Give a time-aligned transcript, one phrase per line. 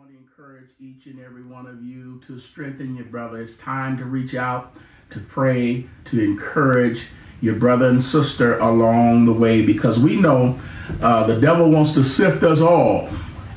[0.00, 3.38] want to encourage each and every one of you to strengthen your brother.
[3.38, 4.74] It's time to reach out,
[5.10, 7.08] to pray, to encourage
[7.42, 10.58] your brother and sister along the way because we know
[11.02, 13.10] uh, the devil wants to sift us all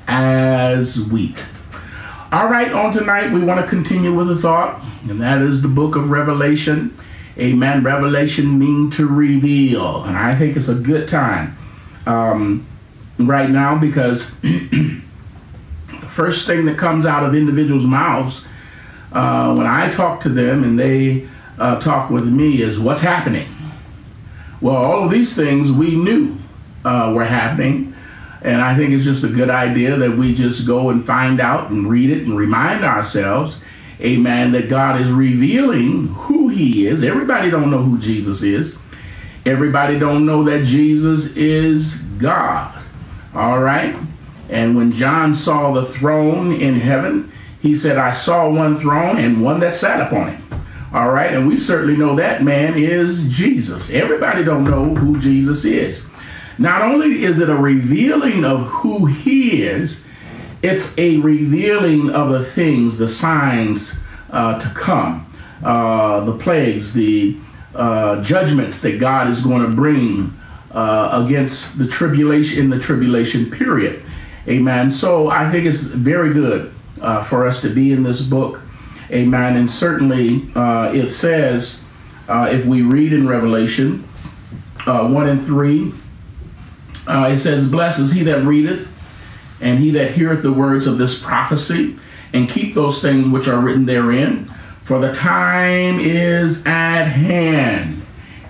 [0.08, 1.48] as wheat.
[2.34, 5.70] All right, on tonight, we want to continue with a thought, and that is the
[5.70, 6.98] book of Revelation.
[7.38, 7.86] Amen.
[7.86, 11.57] Revelation mean to reveal, and I think it's a good time
[12.05, 12.68] um,
[13.18, 14.36] right now because
[16.14, 18.46] first thing that comes out of individuals' mouths
[19.11, 23.47] uh, when I talk to them and they uh, talk with me is what's happening.
[24.61, 26.38] Well, all of these things we knew
[26.86, 27.96] uh, were happening.
[28.41, 31.69] And I think it's just a good idea that we just go and find out
[31.69, 33.61] and read it and remind ourselves,
[34.02, 37.03] amen, that God is revealing who he is.
[37.03, 38.77] Everybody don't know who Jesus is.
[39.45, 42.77] Everybody don't know that Jesus is God.
[43.33, 43.95] All right?
[44.53, 49.41] And when John saw the throne in heaven, he said, I saw one throne and
[49.41, 50.39] one that sat upon it.
[50.94, 51.33] All right?
[51.33, 53.89] And we certainly know that man is Jesus.
[53.89, 56.08] Everybody don't know who Jesus is.
[56.59, 60.05] Not only is it a revealing of who he is,
[60.61, 63.99] it's a revealing of the things, the signs
[64.30, 65.25] uh, to come,
[65.64, 67.38] uh, the plagues, the
[67.73, 70.38] uh, judgments that God is going to bring
[70.72, 74.03] uh, against the tribulation in the tribulation period.
[74.47, 74.91] Amen.
[74.91, 78.61] So I think it's very good uh, for us to be in this book.
[79.11, 79.55] Amen.
[79.55, 81.81] And certainly uh, it says,
[82.27, 84.08] if we read in Revelation
[84.86, 85.94] 1 and 3,
[87.08, 88.91] uh, it says, Blessed is he that readeth,
[89.61, 91.97] and he that heareth the words of this prophecy,
[92.33, 94.45] and keep those things which are written therein,
[94.83, 98.02] for the time is at hand.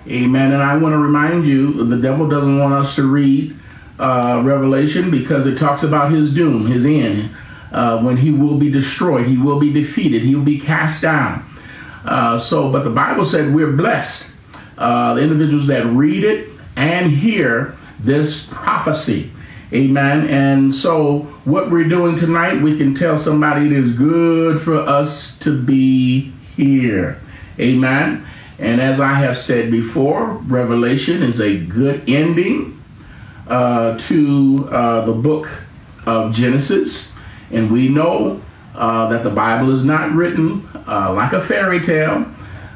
[0.08, 0.52] Amen.
[0.52, 3.56] And I want to remind you, the devil doesn't want us to read
[3.98, 7.30] uh, Revelation because it talks about his doom, his end,
[7.72, 11.44] uh, when he will be destroyed, he will be defeated, he will be cast down.
[12.04, 14.32] Uh, so, but the Bible said we're blessed.
[14.76, 19.30] Uh, the individuals that read it and hear this prophecy.
[19.72, 20.28] Amen.
[20.28, 25.36] And so, what we're doing tonight, we can tell somebody it is good for us
[25.38, 27.20] to be here.
[27.58, 28.24] Amen.
[28.58, 32.73] And as I have said before, Revelation is a good ending
[33.48, 35.48] uh, to uh, the book
[36.06, 37.14] of Genesis.
[37.50, 38.40] And we know
[38.74, 42.26] uh, that the Bible is not written uh, like a fairy tale.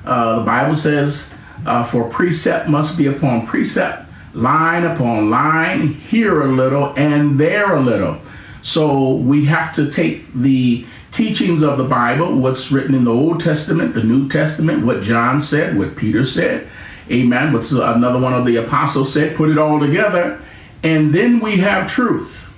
[0.04, 1.32] Uh, the Bible says,
[1.66, 7.74] uh, For precept must be upon precept line upon line, here a little and there
[7.74, 8.18] a little.
[8.62, 13.40] So we have to take the teachings of the Bible, what's written in the Old
[13.40, 16.68] Testament, the New Testament, what John said, what Peter said,
[17.10, 20.40] amen, what another one of the apostles said, put it all together,
[20.82, 22.48] and then we have truth.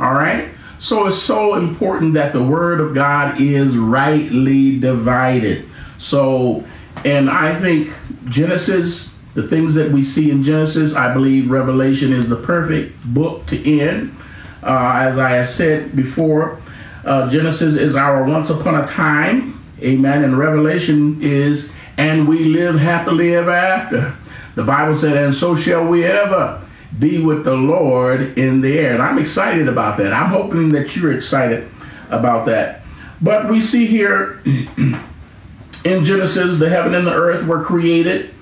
[0.00, 0.48] All right?
[0.78, 5.68] So it's so important that the Word of God is rightly divided.
[5.98, 6.64] So,
[7.04, 7.92] and I think
[8.28, 13.46] Genesis the things that we see in Genesis, I believe Revelation is the perfect book
[13.46, 14.14] to end.
[14.62, 16.60] Uh, as I have said before,
[17.04, 22.78] uh, Genesis is our once upon a time, amen, and Revelation is, and we live
[22.78, 24.14] happily ever after.
[24.54, 26.61] The Bible said, and so shall we ever
[26.98, 28.92] be with the Lord in the air.
[28.92, 30.12] And I'm excited about that.
[30.12, 31.68] I'm hoping that you're excited
[32.10, 32.82] about that.
[33.20, 38.32] But we see here in Genesis, the heaven and the earth were created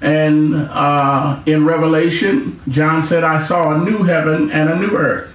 [0.00, 5.34] and uh, in Revelation, John said, I saw a new heaven and a new earth.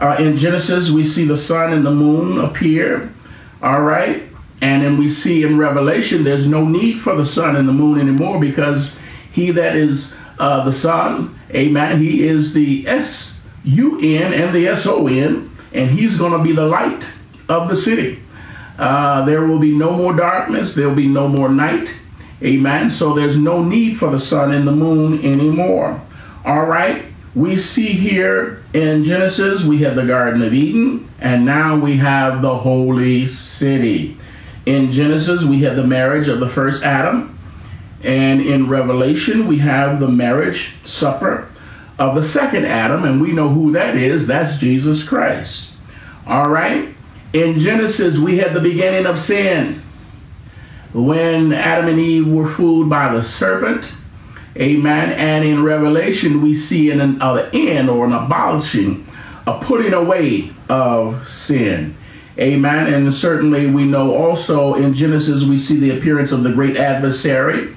[0.00, 3.12] Uh, in Genesis, we see the sun and the moon appear.
[3.62, 4.24] All right.
[4.60, 8.00] And then we see in Revelation, there's no need for the sun and the moon
[8.00, 9.00] anymore because
[9.30, 14.68] he that is uh, the sun, amen, he is the S U N and the
[14.68, 17.12] S O N, and he's going to be the light
[17.48, 18.20] of the city.
[18.78, 22.00] Uh, there will be no more darkness, there will be no more night.
[22.42, 22.90] Amen.
[22.90, 26.02] So there's no need for the sun and the moon anymore.
[26.44, 27.04] All right.
[27.34, 32.42] We see here in Genesis, we have the Garden of Eden, and now we have
[32.42, 34.16] the holy city.
[34.66, 37.33] In Genesis, we have the marriage of the first Adam,
[38.04, 41.48] and in Revelation, we have the marriage supper
[41.98, 44.26] of the second Adam, and we know who that is.
[44.26, 45.74] That's Jesus Christ.
[46.26, 46.88] All right.
[47.32, 49.82] In Genesis, we had the beginning of sin
[50.92, 53.94] when Adam and Eve were fooled by the serpent.
[54.56, 55.10] Amen.
[55.12, 59.06] And in Revelation, we see an, an end or an abolishing,
[59.46, 61.96] a putting away of sin.
[62.38, 62.92] Amen.
[62.92, 67.74] And certainly we know also in Genesis, we see the appearance of the great adversary,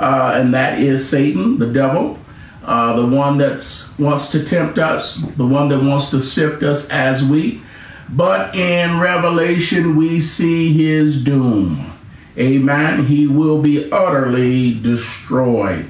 [0.00, 2.18] uh, and that is Satan, the devil,
[2.64, 3.64] uh, the one that
[3.98, 7.60] wants to tempt us, the one that wants to sift us as wheat.
[8.08, 11.92] but in Revelation we see his doom.
[12.36, 13.06] Amen.
[13.06, 15.86] He will be utterly destroyed.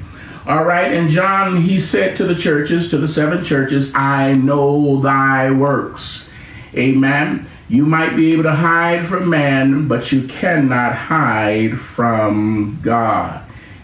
[0.46, 5.00] All right, and John, he said to the churches, to the seven churches, I know
[5.00, 6.28] thy works.
[6.74, 7.46] Amen.
[7.68, 13.39] You might be able to hide from man, but you cannot hide from God.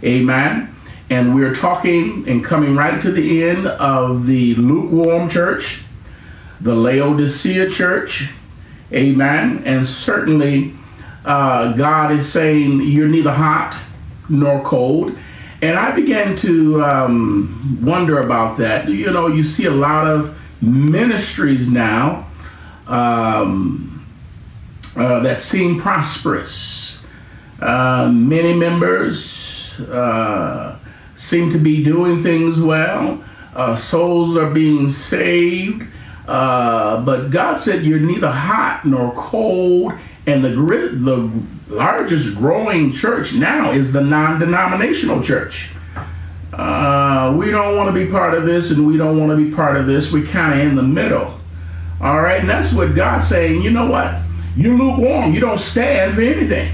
[0.07, 0.73] Amen.
[1.11, 5.83] And we're talking and coming right to the end of the lukewarm church,
[6.61, 8.31] the Laodicea church.
[8.93, 9.63] Amen.
[9.65, 10.75] And certainly,
[11.25, 13.77] uh, God is saying you're neither hot
[14.29, 15.17] nor cold.
[15.61, 18.89] And I began to um, wonder about that.
[18.89, 22.29] You know, you see a lot of ministries now
[22.87, 24.07] um,
[24.97, 27.05] uh, that seem prosperous.
[27.61, 29.46] Uh, many members
[29.81, 30.77] uh,
[31.17, 33.23] seem to be doing things well.
[33.55, 35.87] Uh, souls are being saved.
[36.29, 39.93] Uh, but God said, You're neither hot nor cold.
[40.27, 41.31] And the, the
[41.69, 45.73] largest growing church now is the non denominational church.
[46.53, 49.55] Uh, we don't want to be part of this and we don't want to be
[49.55, 50.11] part of this.
[50.11, 51.39] We're kind of in the middle.
[52.01, 53.63] All right, and that's what God's saying.
[53.63, 54.15] You know what?
[54.57, 55.33] You lukewarm.
[55.33, 56.73] You don't stand for anything.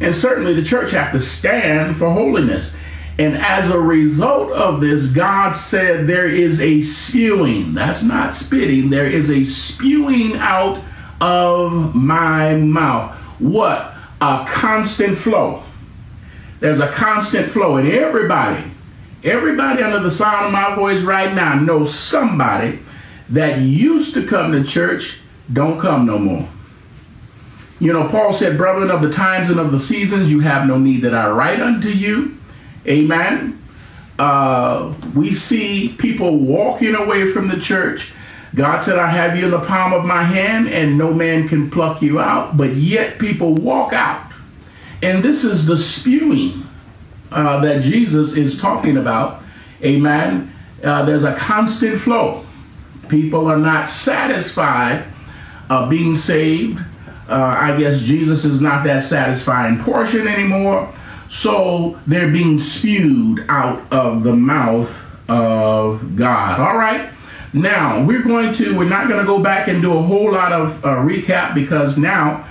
[0.00, 2.74] And certainly the church have to stand for holiness.
[3.18, 7.74] And as a result of this, God said there is a spewing.
[7.74, 8.90] That's not spitting.
[8.90, 10.82] There is a spewing out
[11.20, 13.14] of my mouth.
[13.38, 13.94] What?
[14.20, 15.62] A constant flow.
[16.60, 17.76] There's a constant flow.
[17.76, 18.64] And everybody,
[19.22, 22.78] everybody under the sound of my voice right now knows somebody
[23.28, 25.20] that used to come to church
[25.52, 26.48] don't come no more.
[27.82, 30.78] You know, Paul said, Brethren, of the times and of the seasons, you have no
[30.78, 32.38] need that I write unto you.
[32.86, 33.60] Amen.
[34.20, 38.12] Uh, we see people walking away from the church.
[38.54, 41.72] God said, I have you in the palm of my hand, and no man can
[41.72, 42.56] pluck you out.
[42.56, 44.30] But yet people walk out.
[45.02, 46.62] And this is the spewing
[47.32, 49.42] uh, that Jesus is talking about.
[49.82, 50.54] Amen.
[50.84, 52.46] Uh, there's a constant flow.
[53.08, 55.04] People are not satisfied
[55.68, 56.78] uh, being saved.
[57.32, 60.92] Uh, I guess Jesus is not that satisfying portion anymore.
[61.28, 64.94] So they're being spewed out of the mouth
[65.30, 66.60] of God.
[66.60, 67.10] All right.
[67.54, 70.52] Now we're going to, we're not going to go back and do a whole lot
[70.52, 72.46] of uh, recap because now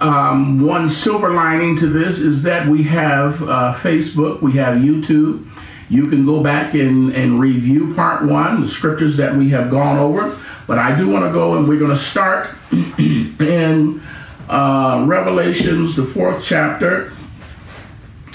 [0.00, 5.48] um, one silver lining to this is that we have uh, Facebook, we have YouTube.
[5.88, 9.98] You can go back and, and review part one, the scriptures that we have gone
[9.98, 10.38] over.
[10.66, 14.02] But I do want to go and we're going to start in
[14.48, 17.12] uh, Revelations, the fourth chapter.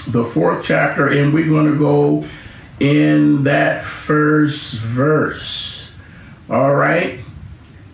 [0.08, 2.26] The fourth chapter, and we're going to go
[2.78, 5.92] in that first verse.
[6.50, 7.20] All right?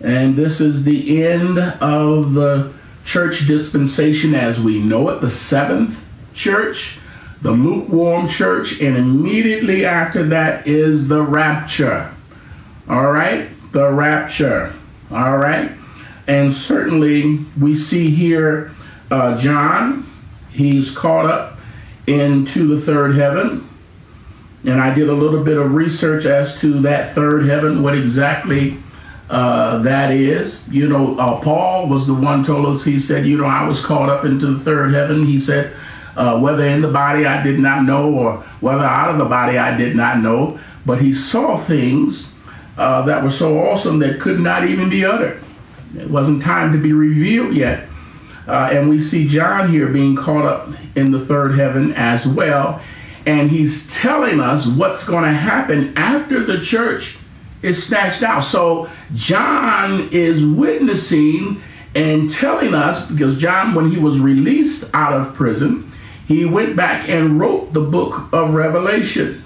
[0.01, 2.73] And this is the end of the
[3.05, 6.99] church dispensation as we know it, the seventh church
[7.41, 12.13] the lukewarm church, and immediately after that is the rapture.
[12.87, 13.49] All right?
[13.71, 14.73] The rapture.
[15.09, 15.71] All right?
[16.31, 18.71] And certainly we see here
[19.11, 20.09] uh, John,
[20.49, 21.59] he's caught up
[22.07, 23.67] into the third heaven.
[24.63, 28.77] And I did a little bit of research as to that third heaven, what exactly
[29.29, 30.65] uh, that is.
[30.69, 33.83] You know, uh, Paul was the one told us, he said, you know, I was
[33.83, 35.27] caught up into the third heaven.
[35.27, 35.75] He said,
[36.15, 39.57] uh, whether in the body I did not know or whether out of the body
[39.57, 42.33] I did not know, but he saw things
[42.77, 45.43] uh, that were so awesome that could not even be uttered.
[45.97, 47.87] It wasn't time to be revealed yet.
[48.47, 52.81] Uh, and we see John here being caught up in the third heaven as well.
[53.25, 57.17] And he's telling us what's going to happen after the church
[57.61, 58.43] is snatched out.
[58.43, 61.61] So John is witnessing
[61.93, 65.91] and telling us, because John, when he was released out of prison,
[66.27, 69.43] he went back and wrote the book of Revelation.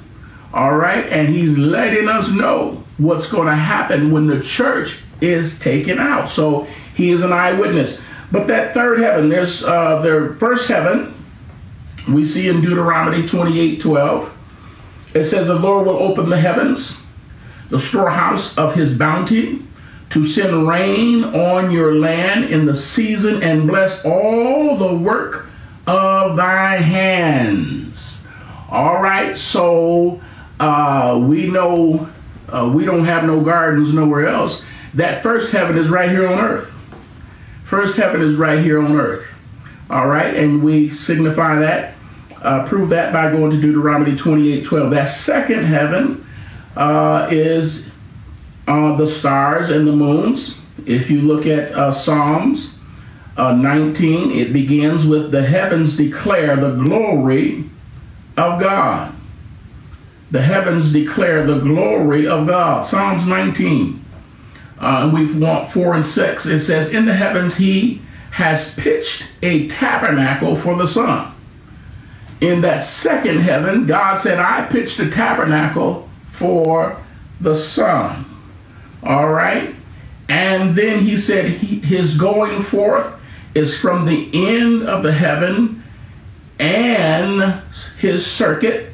[0.54, 5.60] All right, and he's letting us know what's going to happen when the church is
[5.60, 6.30] taken out.
[6.30, 8.02] So he is an eyewitness.
[8.32, 11.14] But that third heaven, there's uh, their first heaven,
[12.08, 14.38] we see in Deuteronomy 28 12.
[15.14, 17.02] It says, The Lord will open the heavens,
[17.70, 19.64] the storehouse of his bounty,
[20.10, 25.48] to send rain on your land in the season and bless all the work
[25.88, 28.28] of thy hands.
[28.70, 30.22] All right, so
[30.60, 32.10] uh, we know
[32.56, 34.64] uh, we don't have no gardens nowhere else.
[34.94, 36.72] That first heaven is right here on earth.
[37.64, 39.34] First heaven is right here on earth.
[39.90, 41.96] All right, and we signify that,
[42.42, 44.92] uh, prove that by going to Deuteronomy 28 12.
[44.92, 46.26] That second heaven
[46.76, 47.92] uh, is
[48.68, 52.78] uh, the stars and the moons if you look at uh, Psalms
[53.38, 57.66] uh, 19, it begins with the heavens declare the glory
[58.38, 59.15] of God.
[60.32, 62.86] The heavens declare the glory of God.
[62.86, 64.04] Psalms 19.
[64.80, 66.46] Uh, we want 4 and 6.
[66.46, 68.02] It says, In the heavens he
[68.32, 71.32] has pitched a tabernacle for the sun.
[72.42, 77.02] In that second heaven, God said, I pitched a tabernacle for
[77.40, 78.26] the sun.
[79.04, 79.74] All right?
[80.28, 83.20] And then he said, he, His going forth
[83.54, 85.82] is from the end of the heaven
[86.60, 87.62] and
[88.00, 88.92] his circuit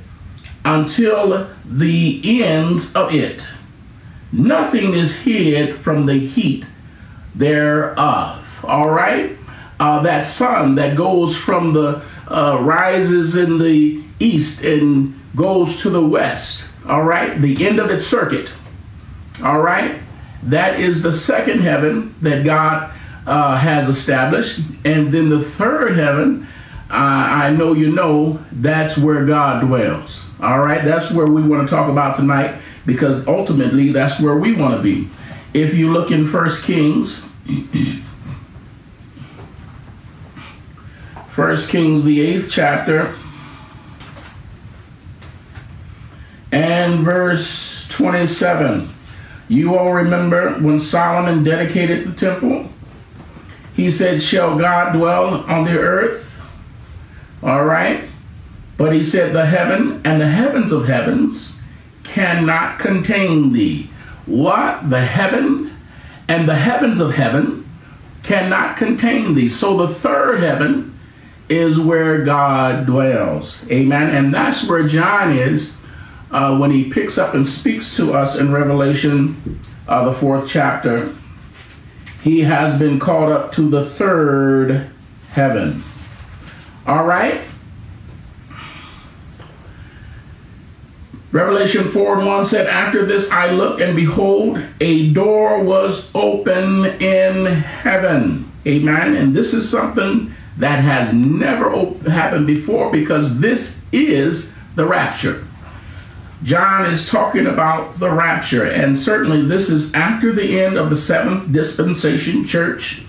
[0.63, 3.47] until the ends of it.
[4.31, 6.65] Nothing is hid from the heat
[7.35, 8.63] thereof.
[8.67, 9.37] All right?
[9.79, 15.89] Uh, that sun that goes from the uh, rises in the east and goes to
[15.89, 16.71] the west.
[16.87, 17.39] All right?
[17.39, 18.53] The end of its circuit.
[19.43, 19.99] All right?
[20.43, 22.91] That is the second heaven that God
[23.25, 24.59] uh, has established.
[24.85, 26.47] And then the third heaven,
[26.89, 30.25] uh, I know you know, that's where God dwells.
[30.41, 30.83] All right?
[30.83, 34.81] That's where we want to talk about tonight because ultimately that's where we want to
[34.81, 35.07] be.
[35.53, 37.25] If you look in First Kings,
[41.29, 43.15] First Kings, the eighth chapter,
[46.51, 48.89] and verse 27.
[49.47, 52.69] You all remember when Solomon dedicated the temple?
[53.75, 56.41] He said, Shall God dwell on the earth?
[57.43, 58.10] All right.
[58.81, 61.59] But he said, The heaven and the heavens of heavens
[62.03, 63.91] cannot contain thee.
[64.25, 64.89] What?
[64.89, 65.77] The heaven
[66.27, 67.69] and the heavens of heaven
[68.23, 69.49] cannot contain thee.
[69.49, 70.97] So the third heaven
[71.47, 73.69] is where God dwells.
[73.69, 74.09] Amen.
[74.15, 75.79] And that's where John is
[76.31, 81.13] uh, when he picks up and speaks to us in Revelation, uh, the fourth chapter,
[82.23, 84.89] he has been called up to the third
[85.33, 85.83] heaven.
[86.87, 87.45] All right?
[91.31, 96.85] Revelation 4 and 1 said, After this I looked, and behold, a door was open
[97.01, 98.51] in heaven.
[98.67, 99.15] Amen.
[99.15, 101.71] And this is something that has never
[102.09, 105.45] happened before because this is the rapture.
[106.43, 110.95] John is talking about the rapture, and certainly this is after the end of the
[110.95, 113.03] seventh dispensation church.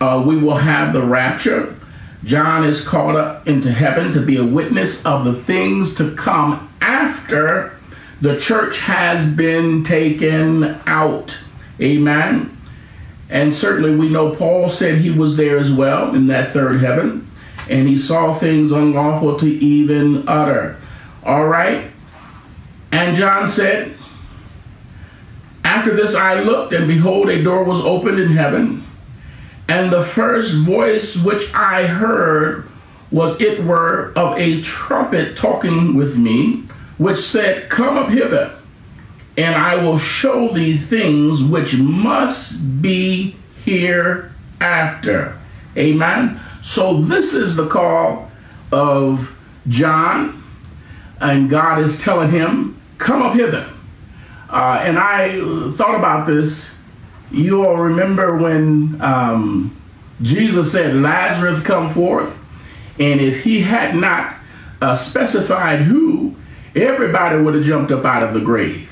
[0.00, 1.75] Uh, we will have the rapture.
[2.24, 6.68] John is called up into heaven to be a witness of the things to come
[6.80, 7.76] after
[8.20, 11.38] the church has been taken out.
[11.80, 12.56] Amen.
[13.28, 17.30] And certainly we know Paul said he was there as well in that third heaven,
[17.68, 20.78] and he saw things unlawful to even utter.
[21.24, 21.90] All right.
[22.92, 23.94] And John said,
[25.64, 28.85] After this I looked, and behold, a door was opened in heaven.
[29.68, 32.68] And the first voice which I heard
[33.10, 36.64] was it were of a trumpet talking with me,
[36.98, 38.56] which said, Come up hither,
[39.36, 45.38] and I will show thee things which must be hereafter.
[45.76, 46.40] Amen.
[46.62, 48.30] So this is the call
[48.72, 49.36] of
[49.68, 50.42] John,
[51.20, 53.68] and God is telling him, Come up hither.
[54.48, 56.75] Uh, and I thought about this.
[57.30, 59.76] You all remember when um,
[60.22, 62.42] Jesus said, Lazarus, come forth?
[62.98, 64.36] And if he had not
[64.80, 66.34] uh, specified who,
[66.74, 68.90] everybody would have jumped up out of the grave.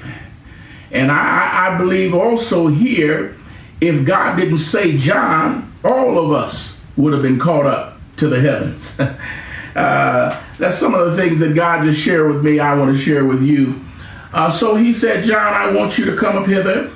[0.91, 3.37] And I, I believe also here,
[3.81, 8.41] if God didn't say John, all of us would have been caught up to the
[8.41, 8.99] heavens.
[9.77, 12.99] uh, that's some of the things that God just shared with me, I want to
[13.01, 13.81] share with you.
[14.33, 16.91] Uh, so he said, John, I want you to come up hither.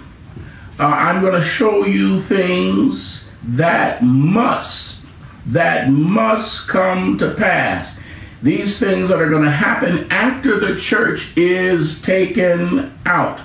[0.78, 5.04] Uh, I'm going to show you things that must,
[5.46, 7.98] that must come to pass.
[8.42, 13.40] These things that are going to happen after the church is taken out.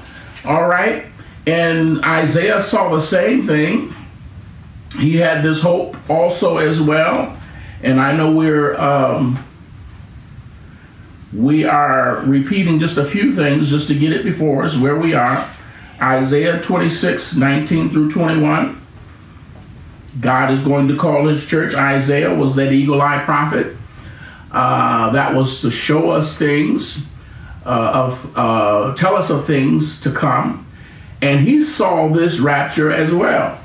[0.45, 1.07] All right?
[1.47, 3.95] And Isaiah saw the same thing.
[4.99, 7.35] He had this hope also as well.
[7.81, 9.43] And I know we're um,
[11.33, 15.15] we are repeating just a few things just to get it before us where we
[15.15, 15.49] are.
[16.01, 18.81] Isaiah 26, 19 through 21.
[20.19, 21.73] God is going to call his church.
[21.73, 23.75] Isaiah was that eagle eye prophet.
[24.51, 27.07] Uh, that was to show us things,
[27.65, 30.67] uh, of uh, tell us of things to come.
[31.21, 33.57] And he saw this rapture as well.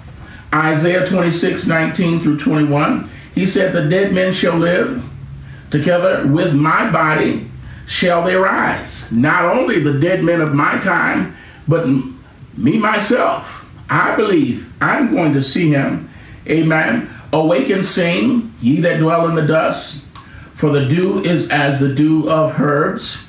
[0.55, 3.11] Isaiah 26, 19 through 21.
[3.35, 5.05] He said, The dead men shall live
[5.71, 7.49] together with my body
[7.89, 9.11] shall they rise.
[9.11, 11.35] Not only the dead men of my time,
[11.67, 11.87] but
[12.59, 13.65] me myself.
[13.89, 16.11] I believe I'm going to see him.
[16.49, 17.11] Amen.
[17.33, 20.05] Awake and sing, ye that dwell in the dust,
[20.55, 23.25] for the dew is as the dew of herbs,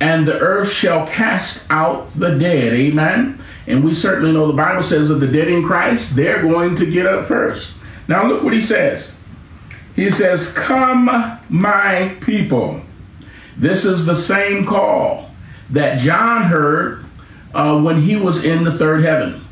[0.00, 2.72] and the earth shall cast out the dead.
[2.72, 3.40] Amen.
[3.66, 6.90] And we certainly know the Bible says that the dead in Christ, they're going to
[6.90, 7.74] get up first.
[8.08, 9.14] Now look what he says.
[9.96, 11.06] He says, Come,
[11.48, 12.82] my people.
[13.56, 15.30] This is the same call
[15.70, 17.03] that John heard
[17.54, 19.44] uh, when he was in the third heaven.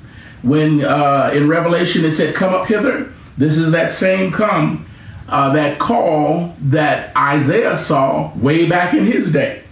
[0.42, 4.86] When uh, in Revelation it said, Come up hither, this is that same come,
[5.28, 9.62] uh, that call that Isaiah saw way back in his day.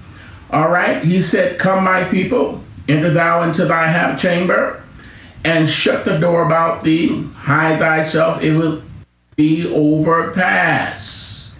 [0.50, 4.82] All right, he said, Come, my people, enter thou into thy half chamber,
[5.44, 8.82] and shut the door about thee, hide thyself, it will
[9.36, 11.54] be overpass.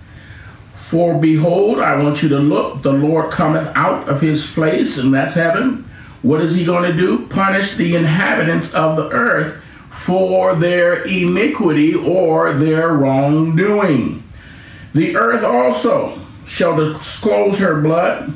[0.74, 5.14] For behold, I want you to look, the Lord cometh out of his place, and
[5.14, 5.89] that's heaven.
[6.22, 7.26] What is he going to do?
[7.26, 14.22] Punish the inhabitants of the earth for their iniquity or their wrongdoing.
[14.92, 18.34] The earth also shall disclose her blood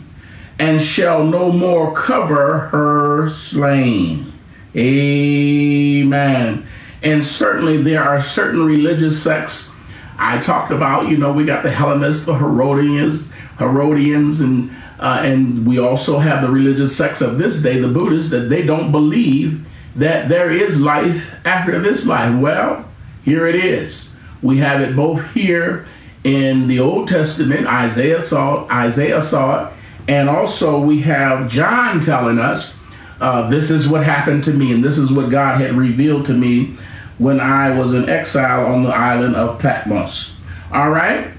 [0.59, 4.33] and shall no more cover her slain.
[4.77, 6.67] Amen.
[7.03, 9.71] And certainly there are certain religious sects
[10.19, 11.09] I talked about.
[11.09, 16.43] You know, we got the Hellenists, the Herodians, Herodians, and uh, and we also have
[16.43, 20.81] the religious sects of this day, the Buddhists, that they don't believe that there is
[20.81, 22.39] life after this life.
[22.39, 22.85] Well,
[23.25, 24.09] here it is.
[24.43, 25.87] We have it both here
[26.23, 27.67] in the Old Testament.
[27.67, 28.71] Isaiah saw it.
[28.71, 29.73] Isaiah saw it,
[30.09, 32.79] and also we have John telling us
[33.21, 36.35] uh, this is what happened to me, and this is what God had revealed to
[36.35, 36.77] me
[37.19, 40.37] when I was in exile on the island of Patmos.
[40.73, 41.34] All right.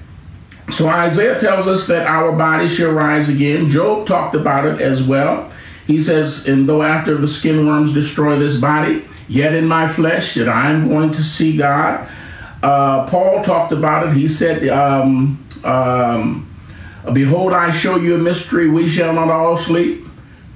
[0.71, 3.69] So Isaiah tells us that our body shall rise again.
[3.69, 5.51] Job talked about it as well.
[5.85, 10.33] He says, And though after the skin worms destroy this body, yet in my flesh
[10.35, 12.09] that I'm going to see God.
[12.63, 14.13] Uh, Paul talked about it.
[14.13, 16.51] He said, um, um,
[17.13, 18.67] Behold, I show you a mystery.
[18.67, 20.03] We shall not all sleep,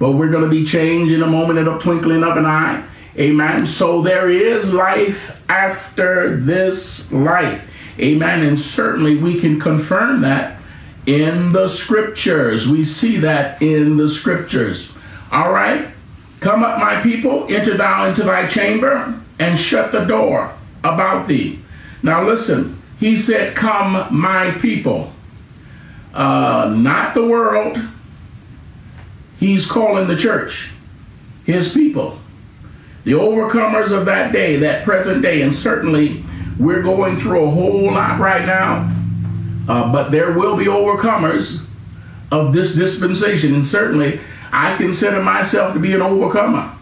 [0.00, 2.84] but we're going to be changed in a moment, a twinkling of an eye.
[3.16, 3.66] Amen.
[3.66, 7.69] So there is life after this life.
[8.00, 8.42] Amen.
[8.42, 10.60] And certainly we can confirm that
[11.06, 12.68] in the scriptures.
[12.68, 14.92] We see that in the scriptures.
[15.30, 15.88] All right.
[16.40, 21.60] Come up, my people, enter thou into thy chamber and shut the door about thee.
[22.02, 25.12] Now listen, he said, Come, my people.
[26.14, 27.80] Uh, not the world.
[29.38, 30.72] He's calling the church,
[31.44, 32.18] his people,
[33.04, 36.24] the overcomers of that day, that present day, and certainly
[36.60, 38.94] we're going through a whole lot right now.
[39.66, 41.64] Uh, but there will be overcomers
[42.30, 44.20] of this dispensation, and certainly
[44.52, 46.72] I consider myself to be an overcomer.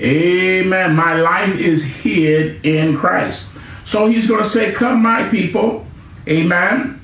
[0.00, 0.96] Amen.
[0.96, 3.48] My life is hid in Christ.
[3.84, 5.86] So he's going to say, Come, my people.
[6.28, 7.00] Amen.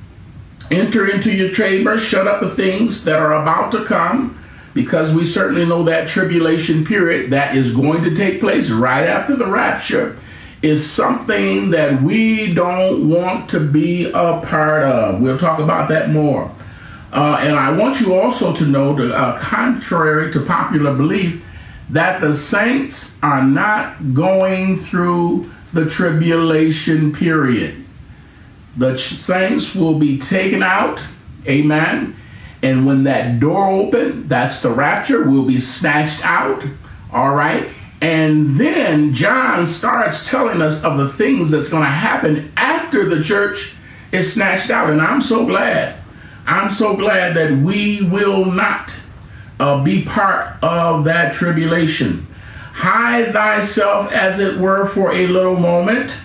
[0.70, 4.42] Enter into your chamber, shut up the things that are about to come,
[4.74, 9.34] because we certainly know that tribulation period that is going to take place right after
[9.36, 10.18] the rapture
[10.62, 15.20] is something that we don't want to be a part of.
[15.20, 16.50] We'll talk about that more.
[17.12, 21.42] Uh, and I want you also to know that, uh, contrary to popular belief,
[21.90, 27.84] that the saints are not going through the tribulation period.
[28.76, 31.00] The saints will be taken out,
[31.46, 32.16] amen.
[32.62, 36.62] And when that door open, that's the rapture, will be snatched out,
[37.12, 37.68] all right.
[38.00, 43.22] And then John starts telling us of the things that's going to happen after the
[43.22, 43.74] church
[44.12, 44.90] is snatched out.
[44.90, 45.98] And I'm so glad
[46.48, 48.98] I'm so glad that we will not
[49.60, 52.26] uh, be part of that tribulation.
[52.72, 56.18] Hide thyself, as it were, for a little moment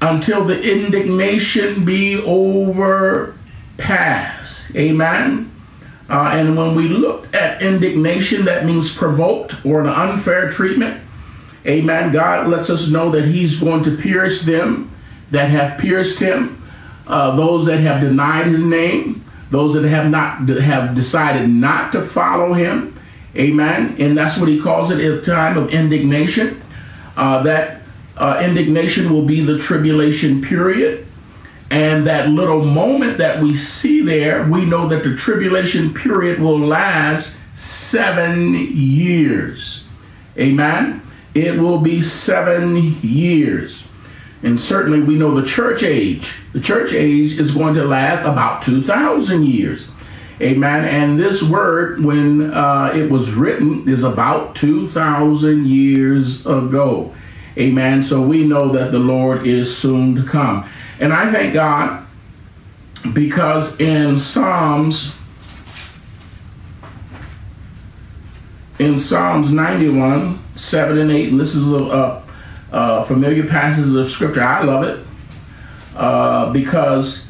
[0.00, 3.34] until the indignation be over
[3.78, 4.76] past.
[4.76, 5.50] Amen.
[6.08, 11.02] Uh, and when we look at indignation, that means provoked or an unfair treatment.
[11.66, 12.12] Amen.
[12.12, 14.90] God lets us know that He's going to pierce them
[15.30, 16.62] that have pierced Him,
[17.06, 22.02] uh, those that have denied His name, those that have not have decided not to
[22.02, 22.98] follow him
[23.36, 26.60] amen and that's what he calls it a time of indignation
[27.16, 27.82] uh, that
[28.16, 31.06] uh, indignation will be the tribulation period
[31.70, 36.58] and that little moment that we see there we know that the tribulation period will
[36.58, 39.84] last seven years
[40.38, 41.02] amen
[41.34, 43.84] it will be seven years
[44.42, 46.36] and certainly we know the church age.
[46.52, 49.90] The church age is going to last about 2,000 years.
[50.40, 50.84] Amen.
[50.84, 57.12] And this word, when uh, it was written, is about 2,000 years ago.
[57.56, 58.02] Amen.
[58.02, 60.68] So we know that the Lord is soon to come.
[61.00, 62.06] And I thank God
[63.12, 65.14] because in Psalms
[68.78, 72.24] in Psalms 91, 7 and 8, and this is a, a,
[72.72, 74.42] a familiar passage of scripture.
[74.42, 75.04] I love it
[75.96, 77.26] uh, because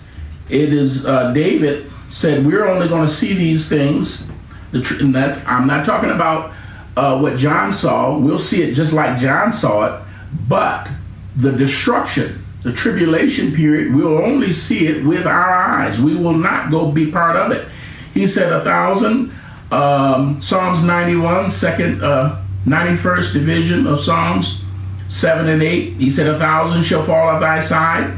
[0.51, 4.27] it is uh, David said, We're only going to see these things.
[4.73, 6.53] The tr- and that's, I'm not talking about
[6.97, 8.17] uh, what John saw.
[8.17, 10.03] We'll see it just like John saw it,
[10.49, 10.89] but
[11.37, 16.01] the destruction, the tribulation period, we'll only see it with our eyes.
[16.01, 17.69] We will not go be part of it.
[18.15, 19.33] He said, A thousand
[19.71, 24.65] um, Psalms 91, second, uh, 91st division of Psalms
[25.09, 25.95] 7 and 8.
[25.95, 28.17] He said, A thousand shall fall at thy side,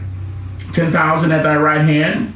[0.72, 2.34] 10,000 at thy right hand,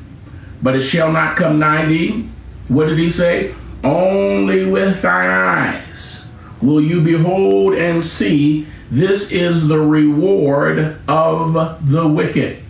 [0.62, 2.28] but it shall not come nigh thee.
[2.68, 3.54] What did he say?
[3.82, 6.24] Only with thine eyes
[6.60, 8.66] will you behold and see.
[8.94, 12.64] This is the reward of the wicked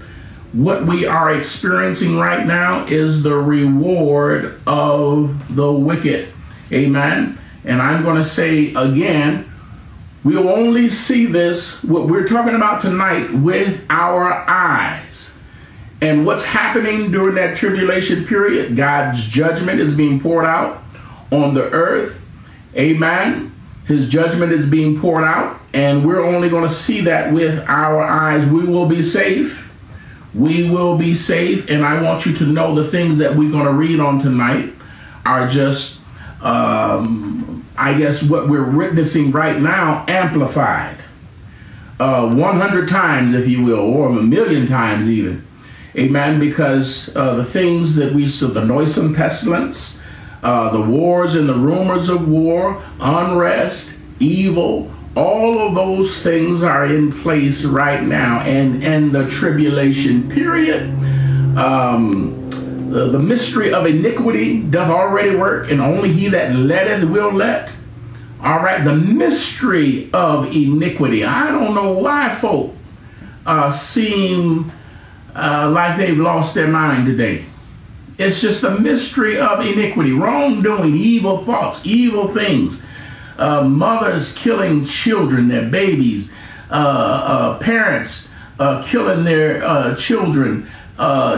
[0.54, 6.28] what we are experiencing right now is the reward of the wicked.
[6.72, 7.36] Amen.
[7.64, 9.50] And I'm going to say again,
[10.22, 15.34] we'll only see this, what we're talking about tonight, with our eyes.
[16.00, 20.84] And what's happening during that tribulation period, God's judgment is being poured out
[21.32, 22.24] on the earth.
[22.76, 23.52] Amen.
[23.86, 28.02] His judgment is being poured out, and we're only going to see that with our
[28.02, 28.46] eyes.
[28.48, 29.64] We will be safe
[30.34, 31.70] we will be safe.
[31.70, 34.72] And I want you to know the things that we're going to read on tonight
[35.24, 36.00] are just,
[36.42, 40.98] um, I guess, what we're witnessing right now amplified.
[42.00, 45.46] Uh, 100 times, if you will, or a million times even.
[45.96, 46.40] Amen.
[46.40, 50.00] Because uh, the things that we saw, the noisome pestilence,
[50.44, 56.84] uh, the wars and the rumors of war, unrest, evil, all of those things are
[56.84, 60.82] in place right now and and the tribulation period.
[61.56, 62.50] Um,
[62.90, 67.74] the, the mystery of iniquity doth already work and only he that letteth will let.
[68.42, 71.24] All right the mystery of iniquity.
[71.24, 72.74] I don't know why folk
[73.46, 74.70] uh, seem
[75.34, 77.46] uh, like they've lost their mind today
[78.16, 82.84] it's just the mystery of iniquity wrongdoing evil thoughts evil things
[83.38, 86.32] uh, mothers killing children, their babies,
[86.70, 90.68] uh, uh parents uh, killing their uh, children,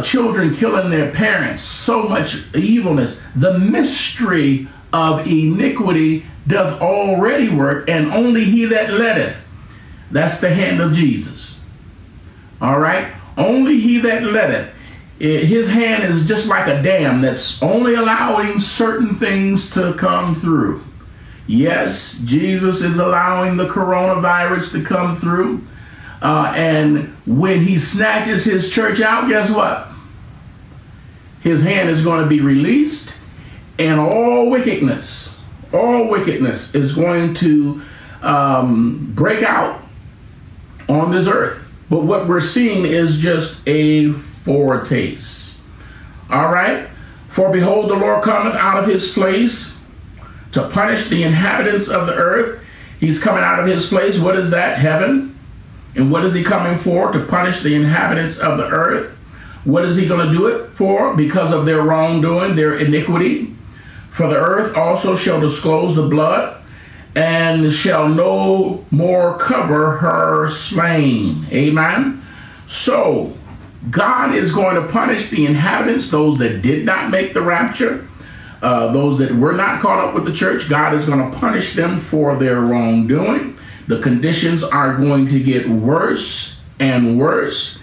[0.02, 3.18] children killing their parents, so much evilness.
[3.34, 9.42] The mystery of iniquity doth already work, and only he that letteth.
[10.10, 11.58] That's the hand of Jesus.
[12.60, 13.12] All right?
[13.36, 14.74] Only he that letteth.
[15.18, 20.82] His hand is just like a dam that's only allowing certain things to come through.
[21.46, 25.62] Yes, Jesus is allowing the coronavirus to come through.
[26.20, 29.88] Uh, and when he snatches his church out, guess what?
[31.40, 33.18] His hand is going to be released,
[33.78, 35.36] and all wickedness,
[35.72, 37.80] all wickedness is going to
[38.22, 39.80] um, break out
[40.88, 41.70] on this earth.
[41.88, 44.12] But what we're seeing is just a
[44.46, 45.58] foretaste.
[46.30, 46.88] All right?
[47.28, 49.76] For behold, the Lord cometh out of his place
[50.52, 52.62] to punish the inhabitants of the earth.
[52.98, 54.18] He's coming out of his place.
[54.18, 54.78] What is that?
[54.78, 55.38] Heaven.
[55.94, 57.12] And what is he coming for?
[57.12, 59.10] To punish the inhabitants of the earth.
[59.64, 61.14] What is he going to do it for?
[61.14, 63.52] Because of their wrongdoing, their iniquity.
[64.12, 66.62] For the earth also shall disclose the blood
[67.16, 71.46] and shall no more cover her slain.
[71.50, 72.22] Amen.
[72.68, 73.34] So,
[73.90, 78.08] God is going to punish the inhabitants, those that did not make the rapture,
[78.62, 81.74] uh, those that were not caught up with the church, God is going to punish
[81.74, 83.56] them for their wrongdoing.
[83.86, 87.78] The conditions are going to get worse and worse.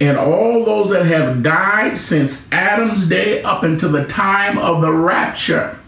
[0.00, 4.92] And all those that have died since Adam's day up until the time of the
[4.92, 5.78] rapture.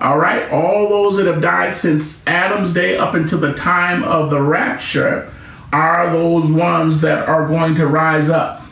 [0.00, 4.30] All right, all those that have died since Adam's day up until the time of
[4.30, 5.32] the rapture
[5.72, 8.63] are those ones that are going to rise up.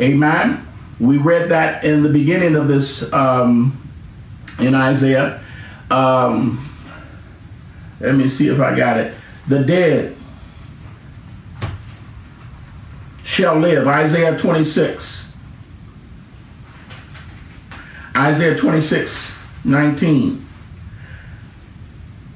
[0.00, 0.66] Amen.
[0.98, 3.76] We read that in the beginning of this um,
[4.58, 5.42] in Isaiah.
[5.90, 6.66] Um,
[8.00, 9.14] let me see if I got it.
[9.48, 10.16] The dead
[13.24, 13.86] shall live.
[13.86, 15.30] Isaiah 26.
[18.16, 20.46] Isaiah 26, 19.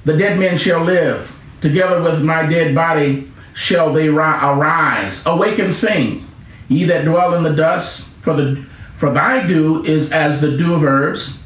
[0.05, 1.31] The dead men shall live.
[1.61, 5.23] Together with my dead body shall they arise.
[5.27, 6.24] Awake and sing,
[6.69, 10.75] ye that dwell in the dust, for the for thy dew is as the dew
[10.75, 11.39] of herbs,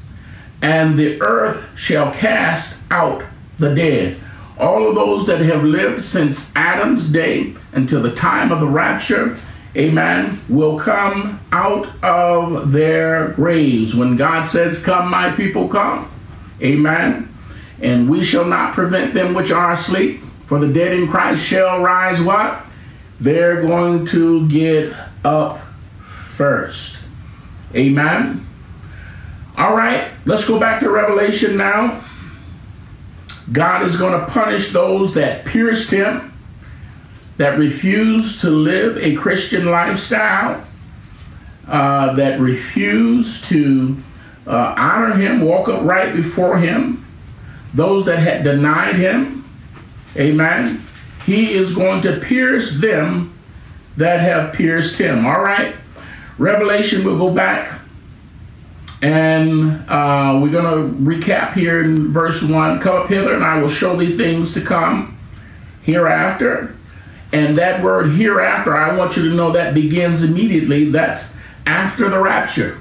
[0.62, 3.24] and the earth shall cast out
[3.58, 4.16] the dead.
[4.58, 9.36] all of those that have lived since Adam's day until the time of the rapture,
[9.76, 13.94] amen, will come out of their graves.
[13.94, 16.10] When God says, Come, my people, come,
[16.60, 17.32] amen,
[17.80, 21.80] and we shall not prevent them which are asleep, for the dead in Christ shall
[21.80, 22.64] rise what?
[23.20, 24.92] They're going to get
[25.24, 25.60] up
[26.34, 26.98] first.
[27.74, 28.46] Amen.
[29.56, 32.02] All right, let's go back to Revelation now.
[33.50, 36.32] God is going to punish those that pierced him,
[37.38, 40.62] that refused to live a Christian lifestyle,
[41.66, 43.96] uh, that refused to
[44.46, 47.04] uh, honor him, walk upright before him,
[47.74, 49.44] those that had denied him.
[50.16, 50.82] Amen.
[51.26, 53.37] He is going to pierce them
[53.98, 55.26] that have pierced him.
[55.26, 55.74] All right.
[56.38, 57.78] Revelation, we'll go back
[59.00, 62.80] and uh, we're going to recap here in verse 1.
[62.80, 65.16] Come up hither, and I will show thee things to come
[65.82, 66.74] hereafter.
[67.32, 70.90] And that word hereafter, I want you to know that begins immediately.
[70.90, 71.34] That's
[71.66, 72.78] after the rapture.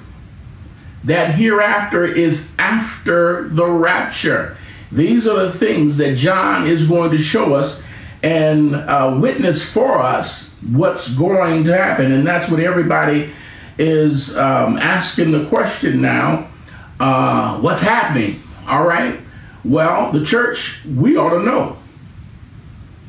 [1.04, 4.58] That hereafter is after the rapture.
[4.92, 7.82] These are the things that John is going to show us
[8.24, 12.12] and uh, witness for us what's going to happen.
[12.12, 13.32] And that's what everybody
[13.78, 16.48] is um, asking the question now
[17.00, 18.42] uh, what's happening?
[18.68, 19.20] All right.
[19.64, 21.78] Well, the church, we ought to know.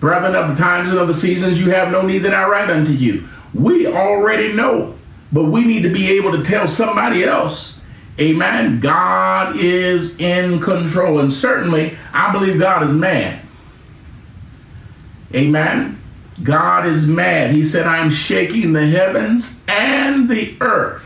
[0.00, 2.70] Brethren of the times and of the seasons, you have no need that I write
[2.70, 3.28] unto you.
[3.54, 4.94] We already know,
[5.32, 7.80] but we need to be able to tell somebody else.
[8.20, 8.80] Amen.
[8.80, 11.20] God is in control.
[11.20, 13.40] And certainly, I believe God is man.
[15.34, 15.97] Amen.
[16.42, 17.54] God is mad.
[17.54, 21.04] He said, I'm shaking the heavens and the earth.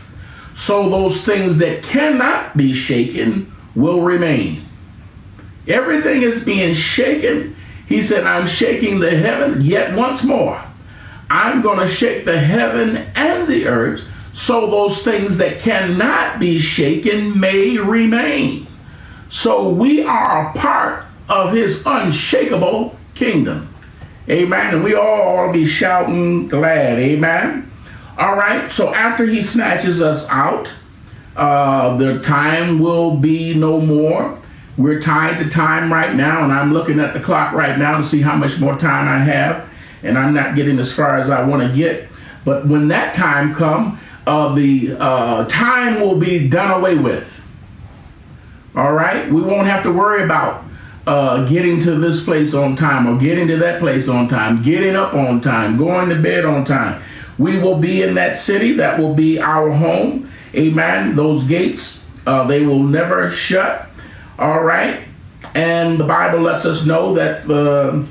[0.53, 4.65] So those things that cannot be shaken will remain.
[5.67, 7.55] Everything is being shaken.
[7.87, 10.61] He said, I'm shaking the heaven yet once more.
[11.29, 14.01] I'm going to shake the heaven and the earth
[14.33, 18.67] so those things that cannot be shaken may remain.
[19.29, 23.72] So we are a part of his unshakable kingdom.
[24.29, 24.75] Amen.
[24.75, 26.99] And we all ought to be shouting glad.
[26.99, 27.69] Amen.
[28.17, 28.71] All right.
[28.71, 30.71] So after he snatches us out,
[31.35, 34.39] uh, the time will be no more.
[34.77, 38.03] We're tied to time right now, and I'm looking at the clock right now to
[38.03, 39.69] see how much more time I have,
[40.01, 42.09] and I'm not getting as far as I want to get.
[42.43, 47.39] But when that time comes, uh, the uh, time will be done away with.
[48.75, 50.62] All right, we won't have to worry about
[51.05, 54.95] uh, getting to this place on time or getting to that place on time, getting
[54.95, 57.01] up on time, going to bed on time.
[57.37, 58.73] We will be in that city.
[58.73, 60.31] That will be our home.
[60.55, 61.15] Amen.
[61.15, 63.87] Those gates, uh, they will never shut.
[64.37, 65.01] All right.
[65.55, 68.03] And the Bible lets us know that uh,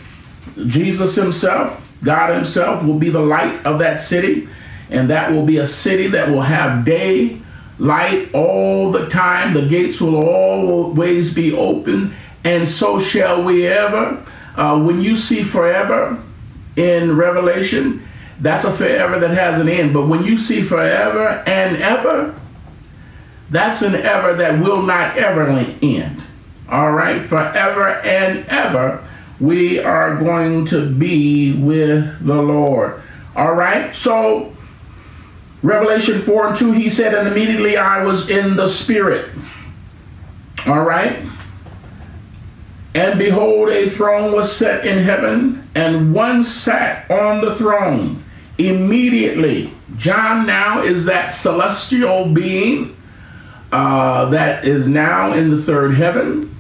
[0.67, 4.49] Jesus Himself, God Himself, will be the light of that city.
[4.91, 7.41] And that will be a city that will have day
[7.79, 9.55] light all the time.
[9.55, 14.25] The gates will always be open and so shall we ever.
[14.57, 16.23] Uh, when you see forever
[16.77, 18.07] in Revelation,
[18.41, 19.95] that's a forever that has an end.
[19.95, 22.35] But when you see forever and ever,
[23.51, 26.23] that's an ever that will not ever end.
[26.69, 29.07] All right, forever and ever,
[29.39, 33.03] we are going to be with the Lord.
[33.37, 34.55] All right, so
[35.63, 39.31] Revelation 4 and 2, he said, and immediately I was in the Spirit.
[40.67, 41.23] All right,
[42.95, 48.23] and behold, a throne was set in heaven, and one sat on the throne.
[48.59, 52.97] Immediately, John now is that celestial being
[53.73, 56.55] uh, that is now in the third heaven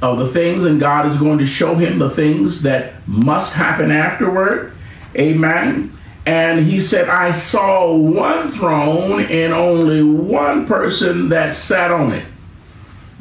[0.00, 3.90] of the things, and God is going to show him the things that must happen
[3.90, 4.72] afterward.
[5.16, 5.92] Amen.
[6.26, 12.24] And he said, I saw one throne and only one person that sat on it.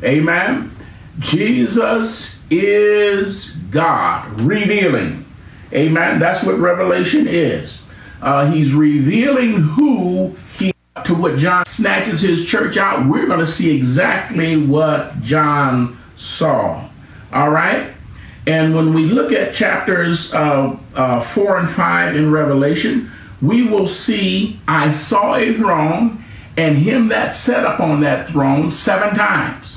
[0.03, 0.71] Amen.
[1.19, 5.25] Jesus is God revealing.
[5.73, 6.19] Amen.
[6.19, 7.85] That's what Revelation is.
[8.21, 10.71] Uh, he's revealing who he
[11.03, 13.07] to what John snatches his church out.
[13.07, 16.89] We're going to see exactly what John saw.
[17.31, 17.91] All right.
[18.45, 23.09] And when we look at chapters uh, uh, four and five in Revelation,
[23.41, 26.23] we will see I saw a throne
[26.55, 29.73] and him that sat upon that throne seven times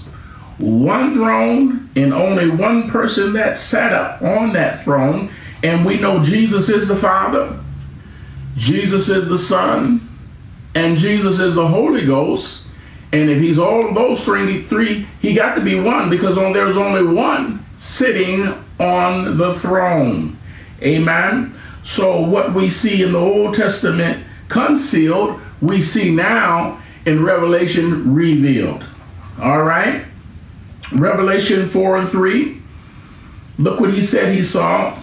[0.58, 5.30] one throne and only one person that sat up on that throne.
[5.62, 7.58] And we know Jesus is the Father,
[8.56, 10.06] Jesus is the Son,
[10.74, 12.66] and Jesus is the Holy Ghost.
[13.12, 16.76] And if he's all those three, three, he got to be one because on, there's
[16.76, 18.46] only one sitting
[18.78, 20.38] on the throne.
[20.82, 21.58] Amen.
[21.82, 28.84] So, what we see in the Old Testament concealed, we see now in Revelation revealed.
[29.40, 30.04] All right?
[30.92, 32.62] Revelation 4 and 3.
[33.58, 34.98] Look what he said he saw.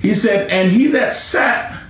[0.00, 1.80] He said, And he that sat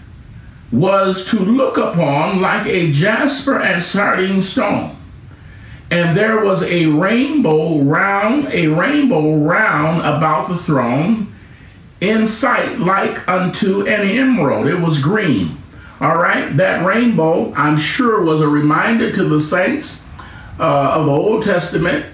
[0.71, 4.97] was to look upon like a jasper and sardine stone.
[5.91, 11.35] And there was a rainbow round, a rainbow round about the throne,
[12.01, 14.67] in sight like unto an emerald.
[14.67, 15.57] It was green.
[16.01, 20.05] All right, that rainbow, I'm sure, was a reminder to the saints
[20.61, 22.07] uh, of the Old Testament.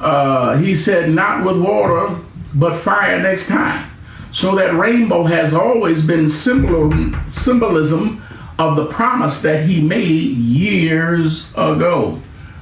[0.00, 2.16] Uh, he said, Not with water,
[2.54, 3.90] but fire next time.
[4.32, 6.90] So that rainbow has always been symbol,
[7.28, 8.22] symbolism
[8.58, 12.20] of the promise that he made years ago.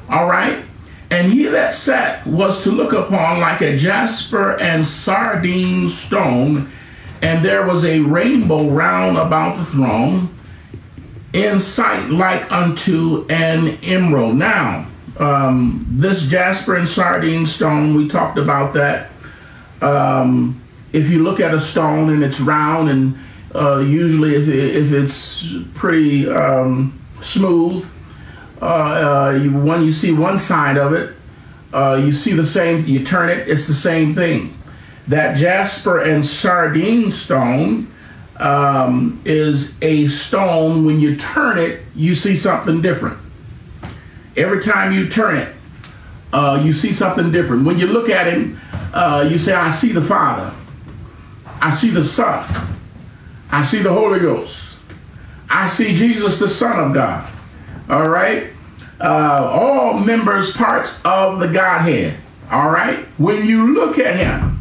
[0.08, 0.62] All right?
[1.10, 6.70] And he that sat was to look upon like a jasper and sardine stone,
[7.20, 10.30] and there was a rainbow round about the throne
[11.32, 14.36] in sight like unto an emerald.
[14.36, 14.86] Now,
[15.18, 19.10] um, this jasper and sardine stone, we talked about that.
[19.80, 20.60] Um,
[20.92, 23.18] if you look at a stone and it's round, and
[23.54, 27.88] uh, usually if, if it's pretty um, smooth,
[28.60, 31.14] uh, uh, you, when you see one side of it,
[31.74, 34.56] uh, you see the same, you turn it, it's the same thing.
[35.08, 37.92] That jasper and sardine stone
[38.36, 43.18] um, is a stone, when you turn it, you see something different.
[44.36, 45.54] Every time you turn it,
[46.32, 47.64] uh, you see something different.
[47.64, 48.58] When you look at him,
[48.94, 50.52] uh, you say, I see the Father,
[51.60, 52.46] I see the Son,
[53.50, 54.76] I see the Holy Ghost,
[55.50, 57.30] I see Jesus, the Son of God.
[57.88, 58.50] All right?
[59.00, 62.16] Uh, all members, parts of the Godhead.
[62.50, 63.00] All right?
[63.18, 64.60] When you look at him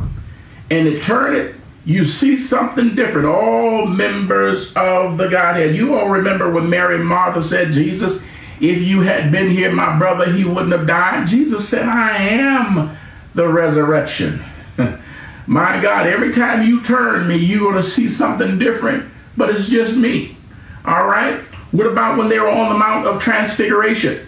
[0.69, 3.27] and it turn it you see something different.
[3.27, 5.75] All members of the Godhead.
[5.75, 8.23] You all remember when Mary and Martha said, Jesus,
[8.61, 11.27] if you had been here, my brother, he wouldn't have died.
[11.27, 12.95] Jesus said, I am
[13.33, 14.43] the resurrection.
[15.47, 19.67] my God, every time you turn me, you're going to see something different, but it's
[19.67, 20.37] just me.
[20.85, 21.39] All right?
[21.71, 24.27] What about when they were on the Mount of Transfiguration?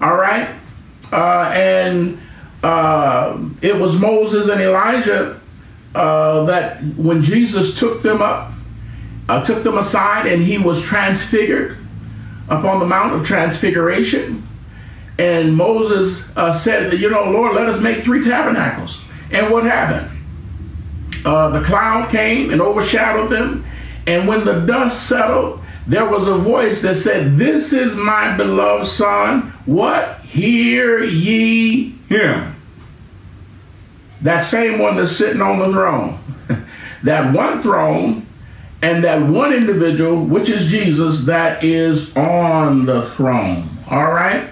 [0.00, 0.54] All right?
[1.12, 2.20] Uh, and
[2.62, 5.40] uh, it was Moses and Elijah
[5.96, 8.52] uh, that when Jesus took them up,
[9.28, 11.76] uh, took them aside, and he was transfigured
[12.50, 14.46] upon the Mount of Transfiguration.
[15.18, 19.00] And Moses uh, said, You know, Lord, let us make three tabernacles.
[19.30, 20.10] And what happened?
[21.24, 23.64] Uh, the cloud came and overshadowed them.
[24.06, 28.86] And when the dust settled, there was a voice that said, This is my beloved
[28.86, 29.52] Son.
[29.64, 30.20] What?
[30.20, 32.56] Hear ye him
[34.22, 36.18] that same one that's sitting on the throne.
[37.02, 38.26] that one throne
[38.82, 43.68] and that one individual, which is Jesus, that is on the throne.
[43.90, 44.48] All right?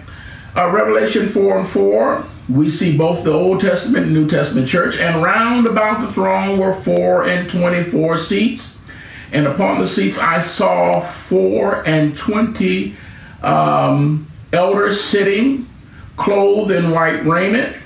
[0.57, 4.99] Uh, Revelation 4 and 4, we see both the Old Testament and New Testament church,
[4.99, 8.83] and round about the throne were four and 24 seats.
[9.33, 12.97] And upon the seats I saw four and twenty
[13.43, 15.69] um, elders sitting,
[16.17, 17.77] clothed in white raiment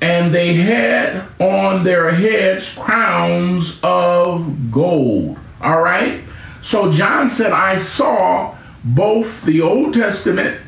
[0.00, 5.38] and they had on their heads crowns of gold.
[5.60, 6.22] All right?
[6.62, 10.60] So John said, I saw both the Old Testament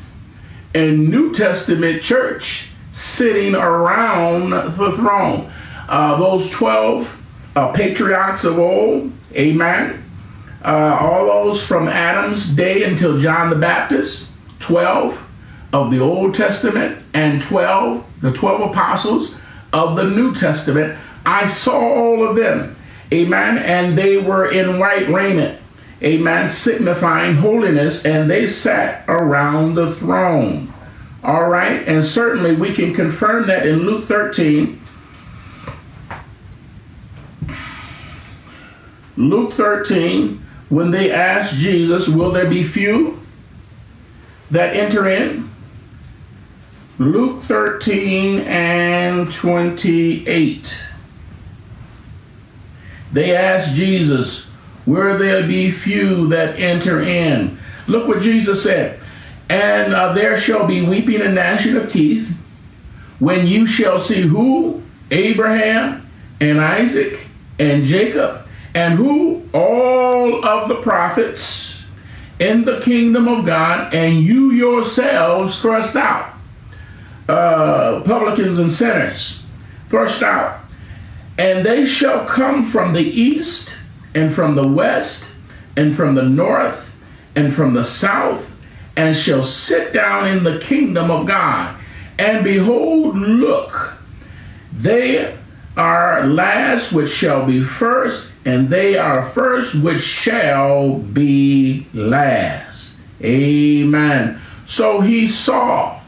[0.75, 5.51] and New Testament church sitting around the throne.
[5.89, 7.23] Uh, those 12
[7.57, 10.03] uh, patriarchs of old, amen.
[10.65, 15.21] Uh, all those from Adam's day until John the Baptist, 12
[15.73, 19.37] of the Old Testament and 12, the 12 apostles
[19.73, 22.77] of the New Testament, I saw all of them.
[23.13, 23.59] Amen.
[23.59, 25.61] And they were in white raiment.
[26.03, 26.49] Amen.
[26.49, 30.73] Signifying holiness, and they sat around the throne.
[31.23, 31.87] All right.
[31.87, 34.81] And certainly we can confirm that in Luke 13.
[39.17, 43.21] Luke 13, when they asked Jesus, Will there be few
[44.51, 45.51] that enter in?
[46.99, 50.92] Luke 13 and 28.
[53.13, 54.49] They asked Jesus,
[54.87, 57.59] Will there be few that enter in?
[57.87, 58.99] Look what Jesus said.
[59.49, 62.37] And uh, there shall be weeping and gnashing of teeth
[63.19, 64.83] when you shall see who?
[65.11, 66.09] Abraham
[66.41, 67.27] and Isaac
[67.59, 69.43] and Jacob and who?
[69.53, 71.85] All of the prophets
[72.39, 76.33] in the kingdom of God, and you yourselves thrust out
[77.29, 79.43] uh, publicans and sinners
[79.89, 80.61] thrust out.
[81.39, 83.77] And they shall come from the east,
[84.15, 85.33] and from the west,
[85.77, 86.95] and from the north,
[87.35, 88.59] and from the south,
[88.97, 91.75] and shall sit down in the kingdom of God.
[92.19, 93.95] And behold, look,
[94.73, 95.37] they
[95.77, 102.97] are last which shall be first, and they are first which shall be last.
[103.23, 104.41] Amen.
[104.67, 106.01] So he saw,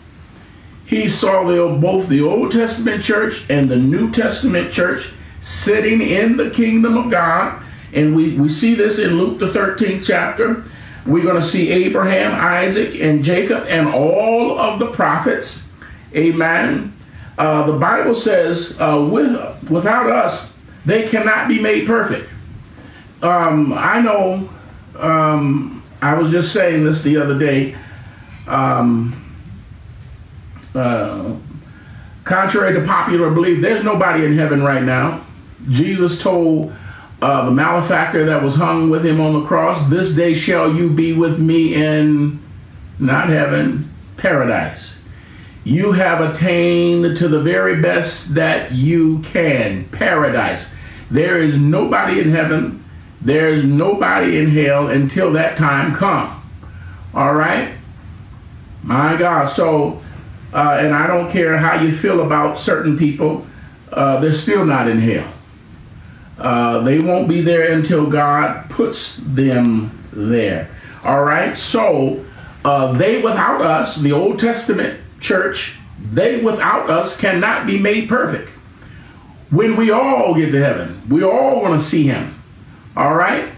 [0.87, 6.37] he saw the, both the Old Testament church and the New Testament church sitting in
[6.37, 7.63] the kingdom of God.
[7.93, 10.65] And we, we see this in Luke, the 13th chapter.
[11.07, 15.69] We're going to see Abraham, Isaac, and Jacob, and all of the prophets.
[16.15, 16.93] Amen.
[17.37, 20.57] Uh, the Bible says, uh, with, without us,
[20.87, 22.29] they cannot be made perfect.
[23.23, 24.51] Um, I know,
[24.99, 27.77] um, I was just saying this the other day.
[28.47, 29.24] Um,
[30.75, 31.35] uh,
[32.25, 35.25] contrary to popular belief, there's nobody in heaven right now.
[35.69, 36.73] Jesus told
[37.23, 40.91] uh, the malefactor that was hung with him on the cross, This day shall you
[40.91, 42.41] be with me in
[42.99, 44.95] not heaven, paradise
[45.65, 50.71] you have attained to the very best that you can paradise.
[51.11, 52.85] There is nobody in heaven,
[53.23, 56.43] there's nobody in hell until that time come.
[57.15, 57.75] All right?
[58.83, 59.47] My God.
[59.47, 60.03] So,
[60.55, 63.45] uh, and I don't care how you feel about certain people,
[63.93, 65.31] uh, they're still not in hell.
[66.39, 70.71] Uh, they won't be there until God puts them there.
[71.03, 71.57] All right?
[71.57, 72.25] So,
[72.65, 75.79] uh, they without us, the Old Testament church,
[76.11, 78.49] they without us cannot be made perfect.
[79.51, 82.41] When we all get to heaven, we all want to see him.
[82.97, 83.49] All right?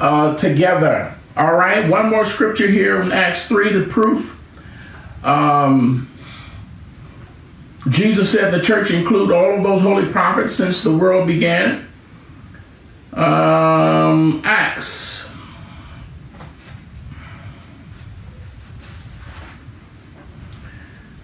[0.00, 1.14] Uh, together.
[1.36, 1.88] All right?
[1.88, 4.40] One more scripture here in Acts 3 to proof.
[5.24, 6.08] Um,
[7.88, 11.86] Jesus said the church include all of those holy prophets since the world began.
[13.12, 15.16] Um, Acts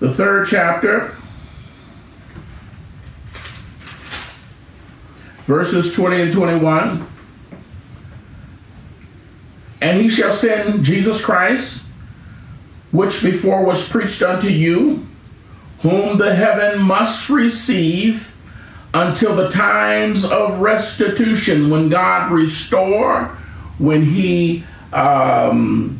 [0.02, 1.14] the third chapter,
[5.46, 7.06] verses 20 and 21.
[9.80, 11.84] And he shall send Jesus Christ,
[12.90, 15.06] which before was preached unto you,
[15.82, 18.32] whom the heaven must receive
[18.94, 23.36] until the times of restitution, when God restore,
[23.78, 25.98] when He um,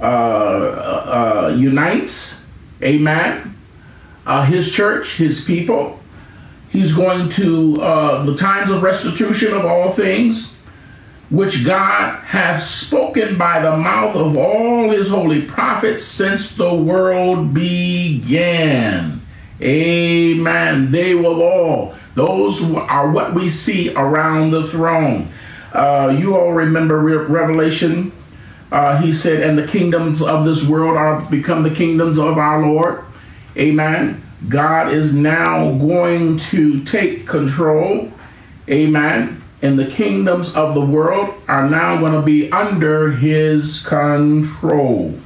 [0.00, 2.38] uh, uh, uh unites
[2.82, 3.56] Amen.
[4.26, 5.98] Uh, his church, his people.
[6.70, 10.54] He's going to uh, the times of restitution of all things,
[11.30, 17.54] which God hath spoken by the mouth of all his holy prophets since the world
[17.54, 19.17] began.
[19.62, 20.90] Amen.
[20.90, 21.94] They will all.
[22.14, 25.32] Those are what we see around the throne.
[25.72, 28.12] Uh, you all remember Re- Revelation
[28.70, 32.66] uh, he said, and the kingdoms of this world are become the kingdoms of our
[32.66, 33.02] Lord.
[33.56, 34.22] Amen.
[34.48, 38.12] God is now going to take control.
[38.68, 39.42] Amen.
[39.62, 45.18] And the kingdoms of the world are now going to be under his control.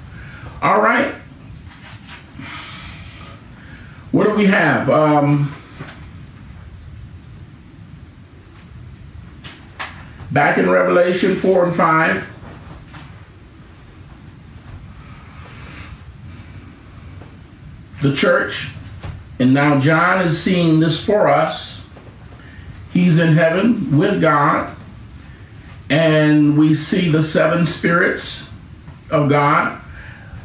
[0.62, 1.12] All right.
[4.12, 4.88] What do we have?
[4.88, 5.54] Um,
[10.30, 12.28] back in Revelation 4 and 5.
[18.02, 18.70] the church.
[19.38, 21.84] And now John is seeing this for us.
[22.92, 24.76] He's in heaven with God.
[25.88, 28.50] And we see the seven spirits
[29.10, 29.81] of God.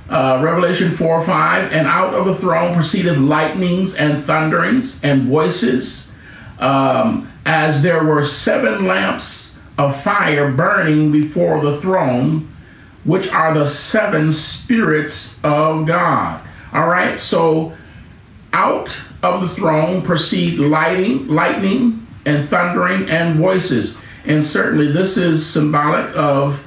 [0.10, 1.72] Uh, Revelation 4 5.
[1.74, 6.12] And out of the throne proceeded lightnings and thunderings and voices,
[6.60, 12.50] um, as there were seven lamps of fire burning before the throne,
[13.04, 16.42] which are the seven spirits of God.
[16.74, 17.74] All right, so
[18.54, 23.98] out of the throne proceed lighting, lightning and thundering and voices.
[24.26, 26.67] And certainly this is symbolic of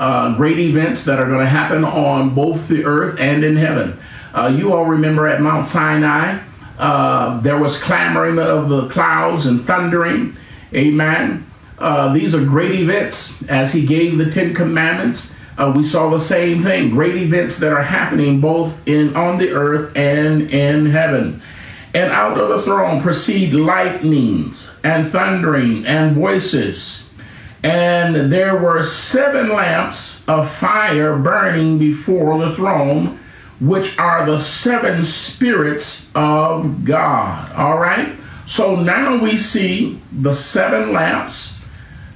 [0.00, 3.96] uh, great events that are going to happen on both the earth and in heaven.
[4.34, 6.42] Uh, you all remember at Mount Sinai,
[6.78, 10.36] uh, there was clamoring of the clouds and thundering.
[10.74, 11.46] Amen.
[11.78, 16.18] Uh, these are great events as he gave the Ten Commandments uh, we saw the
[16.18, 21.42] same thing great events that are happening both in on the earth and in heaven
[21.92, 27.09] and out of the throne proceed lightnings and thundering and voices
[27.62, 33.18] and there were seven lamps of fire burning before the throne
[33.60, 38.16] which are the seven spirits of god all right
[38.50, 41.60] So now we see the seven lamps,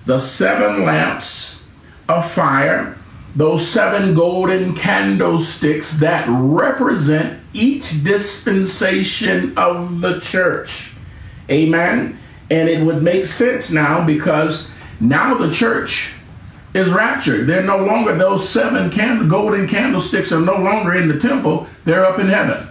[0.05, 1.63] the seven lamps
[2.09, 2.97] of fire,
[3.37, 10.95] those seven golden candlesticks that represent each dispensation of the church.
[11.49, 12.19] Amen.
[12.51, 14.73] And it would make sense now because
[15.09, 16.13] now the church
[16.75, 17.47] is raptured.
[17.47, 18.91] They're no longer, those seven
[19.29, 22.67] golden candlesticks are no longer in the temple, they're up in heaven.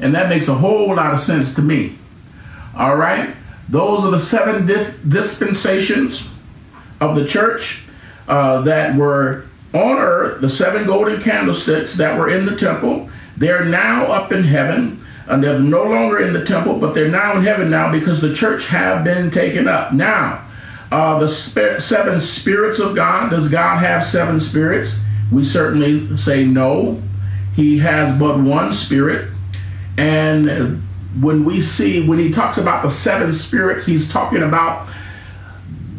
[0.00, 1.96] And that makes a whole lot of sense to me.
[2.76, 3.34] All right?
[3.68, 4.66] Those are the seven
[5.08, 6.30] dispensations
[7.00, 7.84] of the church
[8.28, 13.10] uh, that were on earth, the seven golden candlesticks that were in the temple.
[13.36, 15.04] They're now up in heaven.
[15.26, 18.34] And they're no longer in the temple, but they're now in heaven now because the
[18.34, 19.92] church have been taken up.
[19.92, 20.47] Now,
[20.90, 23.30] uh, the seven spirits of God.
[23.30, 24.98] Does God have seven spirits?
[25.30, 27.02] We certainly say no.
[27.54, 29.30] He has but one spirit.
[29.96, 30.82] And
[31.20, 34.88] when we see, when he talks about the seven spirits, he's talking about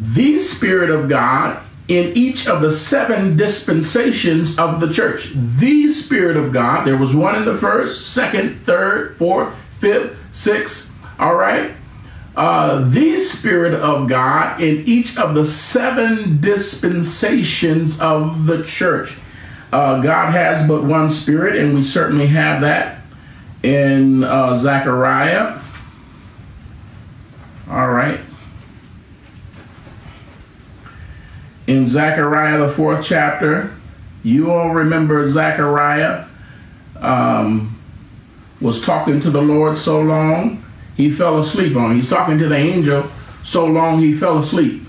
[0.00, 5.32] the Spirit of God in each of the seven dispensations of the church.
[5.34, 10.92] The Spirit of God, there was one in the first, second, third, fourth, fifth, sixth,
[11.18, 11.72] all right?
[12.36, 19.18] Uh, the Spirit of God in each of the seven dispensations of the church.
[19.72, 23.02] Uh, God has but one Spirit, and we certainly have that
[23.62, 25.60] in uh, Zechariah.
[27.68, 28.20] All right.
[31.66, 33.74] In Zechariah, the fourth chapter,
[34.22, 36.26] you all remember Zechariah
[36.96, 37.78] um,
[38.60, 40.64] was talking to the Lord so long
[41.00, 41.96] he fell asleep on.
[41.96, 43.10] He's talking to the angel
[43.42, 44.82] so long he fell asleep.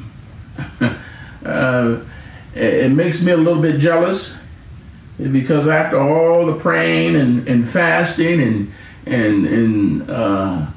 [1.46, 2.00] uh,
[2.54, 4.36] it makes me a little bit jealous
[5.18, 8.72] because after all the praying and, and fasting and
[9.06, 10.68] and and uh,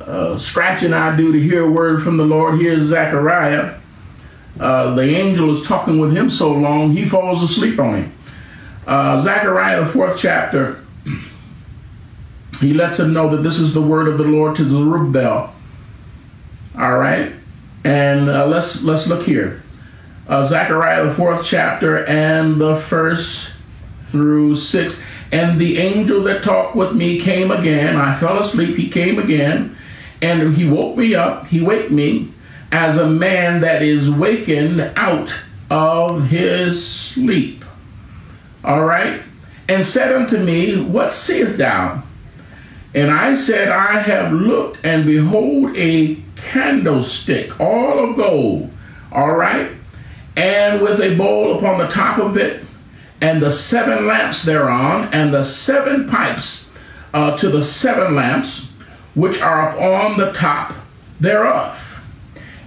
[0.00, 3.78] uh, scratching I do to hear a word from the Lord, here's Zechariah.
[4.58, 8.12] Uh, the angel is talking with him so long he falls asleep on him.
[8.86, 10.83] Uh, Zechariah, the fourth chapter,
[12.64, 15.52] he lets him know that this is the word of the Lord to Zerubbabel.
[16.78, 17.32] All right,
[17.84, 19.62] and uh, let's let's look here.
[20.26, 23.52] Uh, Zechariah, the fourth chapter, and the first
[24.04, 25.02] through six.
[25.30, 27.96] And the angel that talked with me came again.
[27.96, 28.76] I fell asleep.
[28.76, 29.76] He came again,
[30.22, 31.48] and he woke me up.
[31.48, 32.32] He waked me
[32.70, 35.36] as a man that is wakened out
[35.70, 37.64] of his sleep.
[38.64, 39.20] All right,
[39.68, 42.03] and said unto me, What seest thou?
[42.94, 48.70] And I said, I have looked, and behold, a candlestick, all of gold,
[49.10, 49.72] all right,
[50.36, 52.64] and with a bowl upon the top of it,
[53.20, 56.70] and the seven lamps thereon, and the seven pipes
[57.12, 58.70] uh, to the seven lamps,
[59.14, 60.74] which are upon the top
[61.18, 62.00] thereof.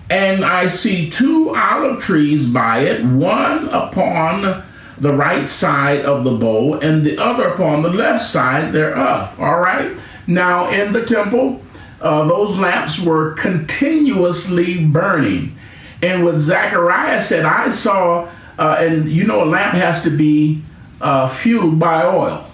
[0.09, 4.63] And I see two olive trees by it, one upon
[4.97, 9.39] the right side of the bowl, and the other upon the left side thereof.
[9.39, 9.95] All right?
[10.27, 11.61] Now, in the temple,
[12.01, 15.57] uh, those lamps were continuously burning.
[16.01, 20.61] And what Zechariah said, I saw, uh, and you know, a lamp has to be
[21.01, 22.45] uh, fueled by oil.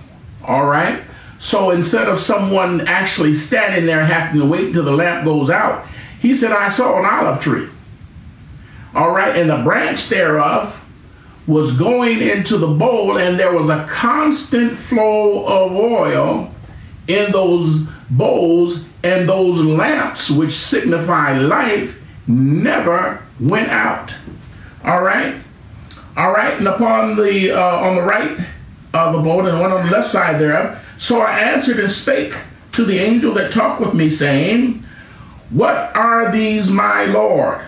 [0.43, 1.03] All right?
[1.39, 5.85] So instead of someone actually standing there having to wait until the lamp goes out,
[6.21, 7.67] he said, I saw an olive tree.
[8.95, 9.35] All right?
[9.35, 10.79] And the branch thereof
[11.45, 16.52] was going into the bowl, and there was a constant flow of oil
[17.07, 24.15] in those bowls and those lamps which signify life never went out.
[24.83, 25.35] All right?
[26.15, 26.57] All right?
[26.57, 28.39] And upon the uh, on the right
[28.93, 32.35] of the bowl and one on the left side thereof so i answered and spake
[32.71, 34.83] to the angel that talked with me saying
[35.53, 37.61] what are these my lord?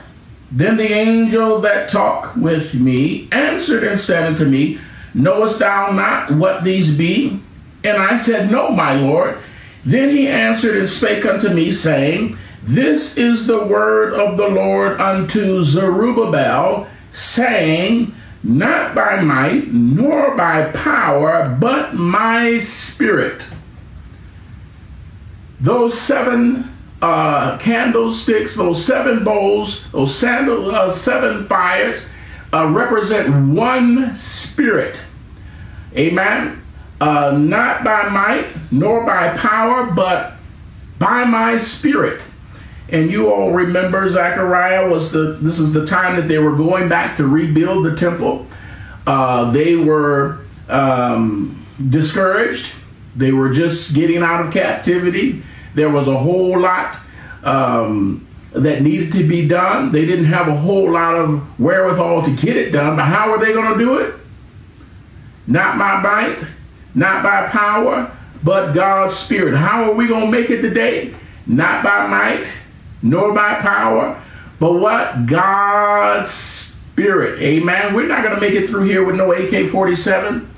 [0.52, 4.80] Then the angel that talked with me answered and said unto me
[5.14, 7.40] knowest thou not what these be
[7.86, 9.38] and I said, No, my Lord.
[9.84, 15.00] Then he answered and spake unto me, saying, This is the word of the Lord
[15.00, 18.14] unto Zerubbabel, saying,
[18.44, 23.44] Not by might, nor by power, but my spirit.
[25.60, 26.72] Those seven
[27.02, 32.04] uh, candlesticks, those seven bowls, those sandal, uh, seven fires
[32.52, 35.00] uh, represent one spirit.
[35.96, 36.65] Amen
[37.02, 40.34] uh, not by might nor by power, but
[41.00, 42.22] by my spirit.
[42.90, 46.88] And you all remember Zechariah was the this is the time that they were going
[46.88, 48.46] back to rebuild the temple.
[49.08, 50.40] Uh, they were
[50.70, 52.74] um, discouraged.
[53.16, 55.44] They were just getting out of captivity.
[55.74, 56.98] There was a whole lot
[57.44, 59.92] um, that needed to be done.
[59.92, 63.40] They didn't have a whole lot of wherewithal to get it done, but how are
[63.40, 64.16] they going to do it?
[65.48, 66.48] Not by might,
[66.96, 68.12] not by power,
[68.44, 69.56] but God's Spirit.
[69.56, 71.14] How are we going to make it today?
[71.46, 72.48] Not by might,
[73.02, 74.22] nor by power,
[74.60, 75.26] but what?
[75.26, 77.42] God's Spirit.
[77.42, 77.94] Amen.
[77.94, 80.50] We're not going to make it through here with no AK 47.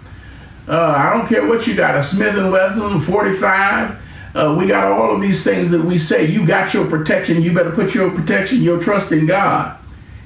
[0.67, 3.99] Uh, I don't care what you got, a Smith and Wesson 45.
[4.35, 6.25] Uh, we got all of these things that we say.
[6.25, 7.41] You got your protection.
[7.41, 9.77] You better put your protection, your trust in God.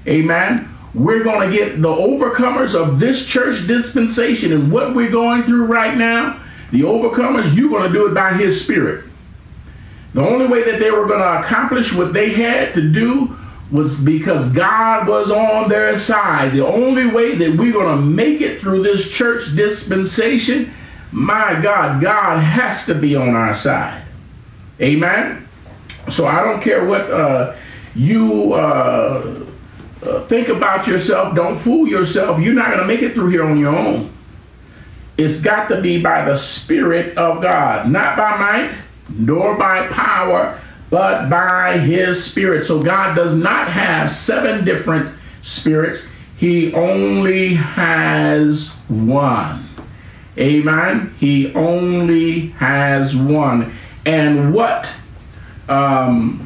[0.08, 0.68] Amen.
[0.94, 5.66] We're going to get the overcomers of this church dispensation and what we're going through
[5.66, 6.42] right now.
[6.72, 9.06] The overcomers, you're going to do it by His Spirit.
[10.14, 13.36] The only way that they were going to accomplish what they had to do
[13.72, 16.52] was because God was on their side.
[16.52, 20.74] The only way that we're going to make it through this church dispensation,
[21.14, 24.04] my God, God has to be on our side.
[24.82, 25.48] Amen.
[26.10, 27.56] So I don't care what uh,
[27.96, 29.46] you uh,
[30.28, 31.36] think about yourself.
[31.36, 32.40] Don't fool yourself.
[32.40, 34.12] You're not going to make it through here on your own.
[35.18, 38.76] It's got to be by the Spirit of God, not by might,
[39.10, 42.66] nor by power, but by his spirit.
[42.66, 49.66] So God does not have seven different spirits, he only has one.
[50.38, 51.14] Amen.
[51.20, 53.74] He only has one.
[54.06, 54.94] And what
[55.70, 56.44] um,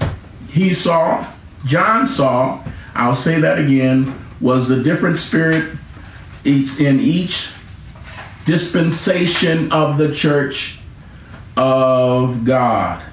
[0.49, 1.25] he saw,
[1.65, 2.61] John saw,
[2.95, 5.77] I'll say that again, was the different spirit
[6.45, 7.51] in each
[8.45, 10.79] dispensation of the church
[11.57, 13.03] of God.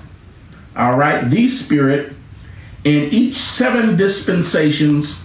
[0.76, 2.14] All right, the Spirit
[2.84, 5.22] in each seven dispensations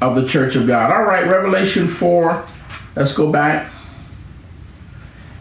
[0.00, 0.90] of the church of God.
[0.90, 2.46] All right, Revelation 4.
[2.96, 3.70] Let's go back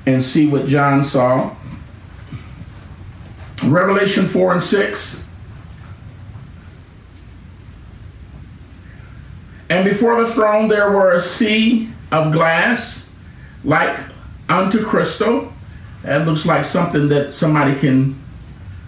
[0.05, 1.55] and see what John saw.
[3.63, 5.26] Revelation 4 and 6.
[9.69, 13.09] And before the throne there were a sea of glass
[13.63, 13.97] like
[14.49, 15.51] unto crystal.
[16.03, 18.17] That looks like something that somebody can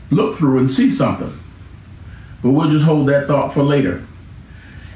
[0.10, 1.38] look through and see something.
[2.42, 4.06] But we'll just hold that thought for later.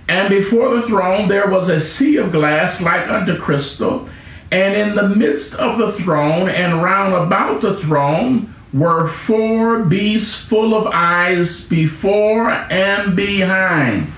[0.07, 4.07] And before the throne there was a sea of glass like unto crystal,
[4.51, 10.35] and in the midst of the throne and round about the throne were four beasts
[10.35, 14.12] full of eyes before and behind.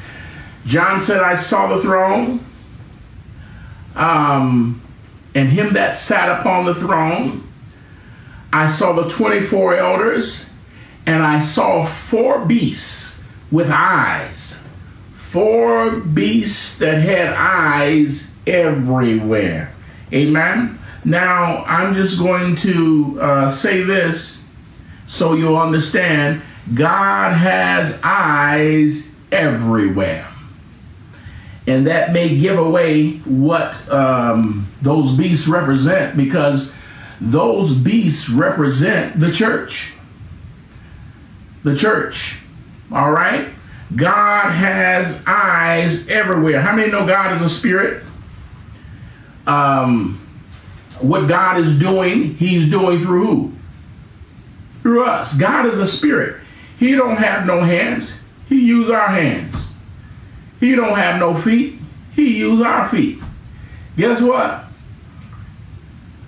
[0.65, 2.43] John said, I saw the throne,
[3.95, 4.81] um,
[5.35, 7.43] and him that sat upon the throne.
[8.51, 10.45] I saw the 24 elders
[11.05, 14.65] and I saw four beasts with eyes.
[15.17, 19.73] Four beasts that had eyes everywhere.
[20.13, 20.79] Amen.
[21.03, 24.45] Now, I'm just going to uh, say this
[25.07, 26.41] so you'll understand
[26.73, 30.27] God has eyes everywhere.
[31.67, 36.73] And that may give away what um, those beasts represent because
[37.19, 39.93] those beasts represent the church
[41.65, 42.39] the church.
[42.91, 43.49] All right?
[43.95, 46.61] God has eyes everywhere.
[46.61, 48.03] How many know God is a spirit?
[49.45, 50.21] Um,
[50.99, 53.53] what God is doing, He's doing through who?
[54.81, 55.35] Through us.
[55.37, 56.39] God is a spirit.
[56.79, 58.15] He don't have no hands.
[58.47, 59.54] He use our hands.
[60.65, 61.75] He don't have no feet.
[62.15, 63.19] He use our feet.
[63.97, 64.63] Guess what?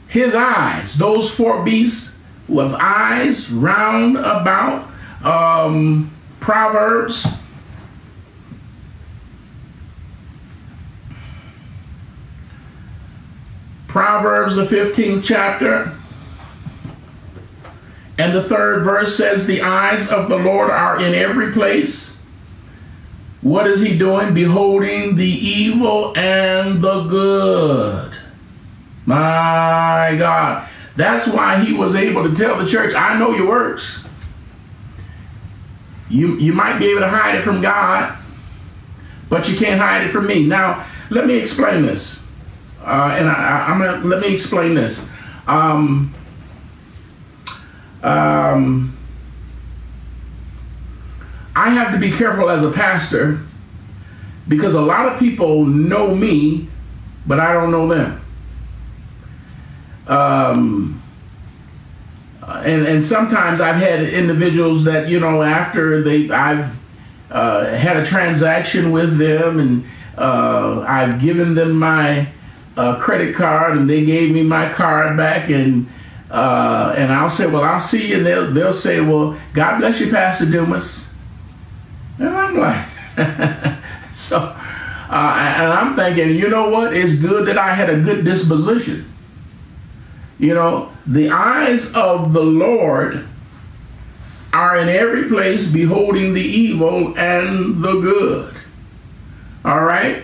[0.08, 4.88] His eyes, those four beasts with eyes round about
[5.24, 7.26] um, Proverbs.
[13.88, 15.98] Proverbs, the 15th chapter.
[18.20, 22.17] And the third verse says, The eyes of the Lord are in every place.
[23.42, 24.34] What is he doing?
[24.34, 28.18] Beholding the evil and the good.
[29.06, 30.68] My God.
[30.96, 34.04] That's why he was able to tell the church, I know your works.
[36.10, 38.18] You, you might be able to hide it from God,
[39.30, 40.46] but you can't hide it from me.
[40.46, 42.20] Now, let me explain this.
[42.82, 45.06] Uh, and I, am gonna let me explain this.
[45.46, 46.14] Um,
[48.02, 48.97] um,
[51.58, 53.40] I have to be careful as a pastor
[54.48, 56.68] because a lot of people know me,
[57.26, 58.22] but I don't know them.
[60.08, 61.04] Um,
[62.46, 66.78] and and sometimes I've had individuals that you know after they I've
[67.32, 69.86] uh, had a transaction with them and
[70.18, 72.28] uh, I've given them my
[72.78, 75.88] uh, credit card and they gave me my card back and
[76.30, 78.18] Uh, and I'll say, well, I'll see you.
[78.18, 81.07] And they'll, they'll say, well, God bless you, Pastor Dumas.
[82.20, 82.86] And I'm like,
[84.14, 86.96] so, uh, and I'm thinking, you know what?
[86.96, 89.12] It's good that I had a good disposition.
[90.40, 93.28] You know, the eyes of the Lord
[94.54, 98.56] are in every place, beholding the evil and the good.
[99.64, 100.24] All right?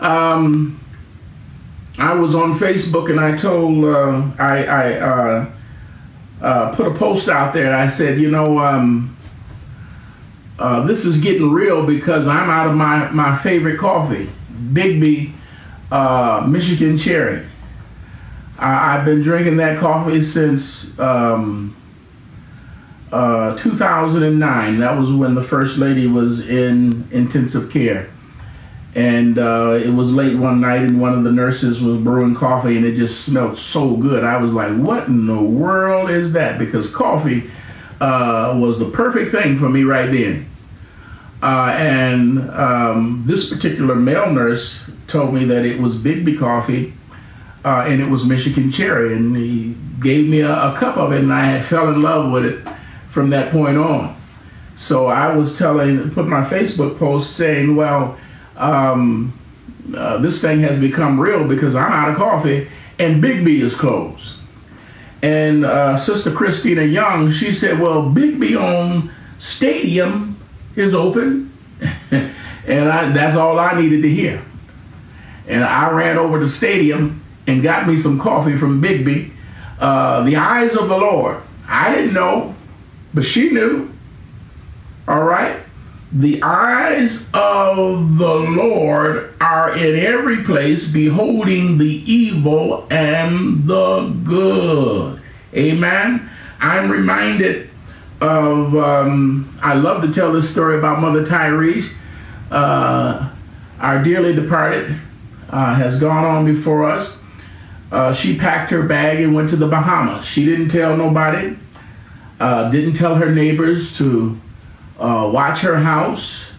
[0.00, 0.80] Um,
[1.98, 5.50] I was on Facebook and I told, uh, I, I uh,
[6.40, 7.74] uh, put a post out there.
[7.74, 9.16] I said, you know, um,
[10.58, 15.32] uh, this is getting real because I'm out of my, my favorite coffee, Biggby
[15.92, 17.46] uh, Michigan Cherry.
[18.58, 21.76] I, have been drinking that coffee since um,
[23.12, 24.78] uh, 2009.
[24.78, 28.08] That was when the first lady was in intensive care.
[28.94, 32.76] And uh, it was late one night, and one of the nurses was brewing coffee,
[32.76, 34.22] and it just smelled so good.
[34.22, 36.58] I was like, What in the world is that?
[36.58, 37.50] Because coffee
[38.02, 40.48] uh, was the perfect thing for me right then.
[41.40, 46.94] Uh, and um, this particular male nurse told me that it was Biggby coffee
[47.64, 49.14] uh, and it was Michigan cherry.
[49.14, 52.44] And he gave me a, a, cup of it, and I fell in love with
[52.44, 52.68] it
[53.10, 54.16] from that point on.
[54.76, 58.18] So I was telling, put my Facebook post saying, well,
[58.56, 59.38] um,
[59.96, 64.38] uh, this thing has become real because I'm out of coffee and Biggby is closed.
[65.22, 70.36] And uh, Sister Christina Young, she said, well, Biggby on Stadium
[70.74, 71.52] is open.
[72.10, 74.42] and I, that's all I needed to hear.
[75.46, 79.30] And I ran over to Stadium and got me some coffee from Biggby.
[79.78, 81.40] Uh, the eyes of the Lord.
[81.66, 82.54] I didn't know,
[83.14, 83.90] but she knew.
[85.06, 85.61] All right?
[86.12, 95.20] The eyes of the Lord are in every place, beholding the evil and the good.
[95.54, 96.28] Amen.
[96.60, 97.70] I'm reminded
[98.20, 101.90] of, um, I love to tell this story about Mother Tyrese.
[102.50, 103.30] Uh,
[103.80, 104.96] our dearly departed
[105.48, 107.22] uh, has gone on before us
[107.92, 110.24] uh, she packed her bag and went to the Bahamas.
[110.24, 111.56] She didn't tell nobody,
[112.40, 114.40] uh, didn't tell her neighbors to
[115.02, 116.50] uh, watch her house.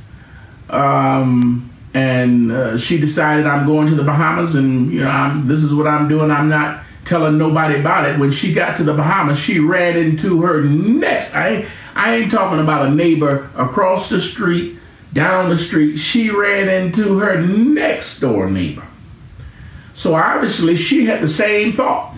[0.69, 5.63] Um, and uh, she decided, I'm going to the Bahamas and, you know, I'm, this
[5.63, 6.31] is what I'm doing.
[6.31, 8.19] I'm not telling nobody about it.
[8.19, 11.35] When she got to the Bahamas, she ran into her next.
[11.35, 14.77] I ain't, I ain't talking about a neighbor across the street,
[15.13, 15.97] down the street.
[15.97, 18.87] She ran into her next door neighbor.
[19.93, 22.12] So obviously she had the same thought.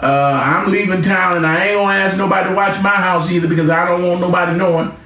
[0.00, 3.48] Uh, I'm leaving town and I ain't gonna ask nobody to watch my house either
[3.48, 4.96] because I don't want nobody knowing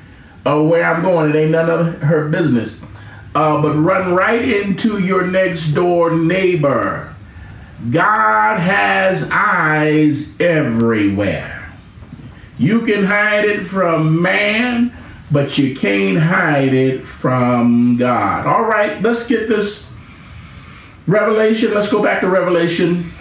[0.44, 1.30] uh, where I'm going.
[1.30, 2.82] It ain't none of her business.
[3.34, 7.14] Uh, but run right into your next door neighbor.
[7.90, 11.72] God has eyes everywhere.
[12.58, 14.92] You can hide it from man,
[15.30, 18.46] but you can't hide it from God.
[18.46, 19.92] All right, let's get this
[21.06, 23.12] Revelation, let's go back to Revelation.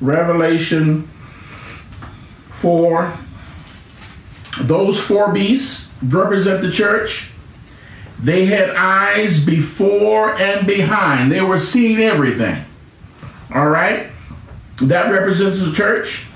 [0.00, 1.08] Revelation
[2.50, 3.12] 4.
[4.62, 7.30] Those four beasts represent the church.
[8.18, 12.64] They had eyes before and behind, they were seeing everything.
[13.54, 14.08] All right?
[14.82, 16.26] That represents the church.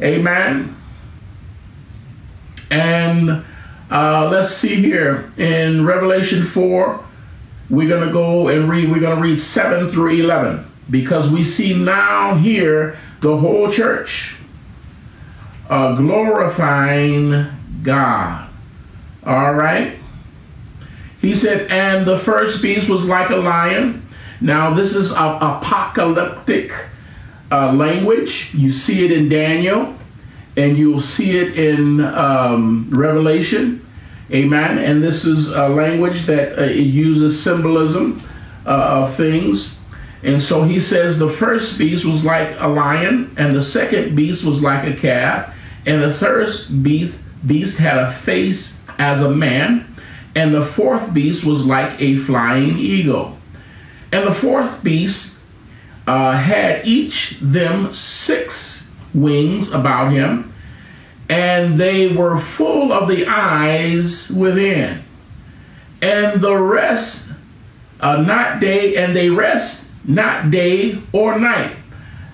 [0.00, 0.76] Amen.
[2.70, 3.44] And
[3.90, 7.04] uh, let's see here in Revelation 4
[7.70, 11.42] we're going to go and read, we're going to read 7 through 11 because we
[11.42, 14.36] see now here the whole church
[15.68, 17.46] uh, glorifying
[17.82, 18.48] God.
[19.24, 19.96] All right?
[21.20, 24.06] He said, and the first beast was like a lion.
[24.40, 26.72] Now, this is apocalyptic
[27.50, 28.52] uh, language.
[28.54, 29.94] You see it in Daniel,
[30.56, 33.86] and you'll see it in um, Revelation.
[34.32, 34.78] Amen.
[34.78, 38.20] And this is a language that uh, uses symbolism
[38.66, 39.78] uh, of things.
[40.22, 44.44] And so he says the first beast was like a lion, and the second beast
[44.44, 45.54] was like a calf,
[45.84, 46.48] and the third
[46.82, 49.94] beast, beast had a face as a man,
[50.34, 53.36] and the fourth beast was like a flying eagle.
[54.12, 55.38] And the fourth beast
[56.06, 60.52] uh, had each them six wings about him
[61.32, 65.02] and they were full of the eyes within.
[66.02, 67.32] And the rest,
[68.00, 71.76] uh, not day, and they rest not day or night.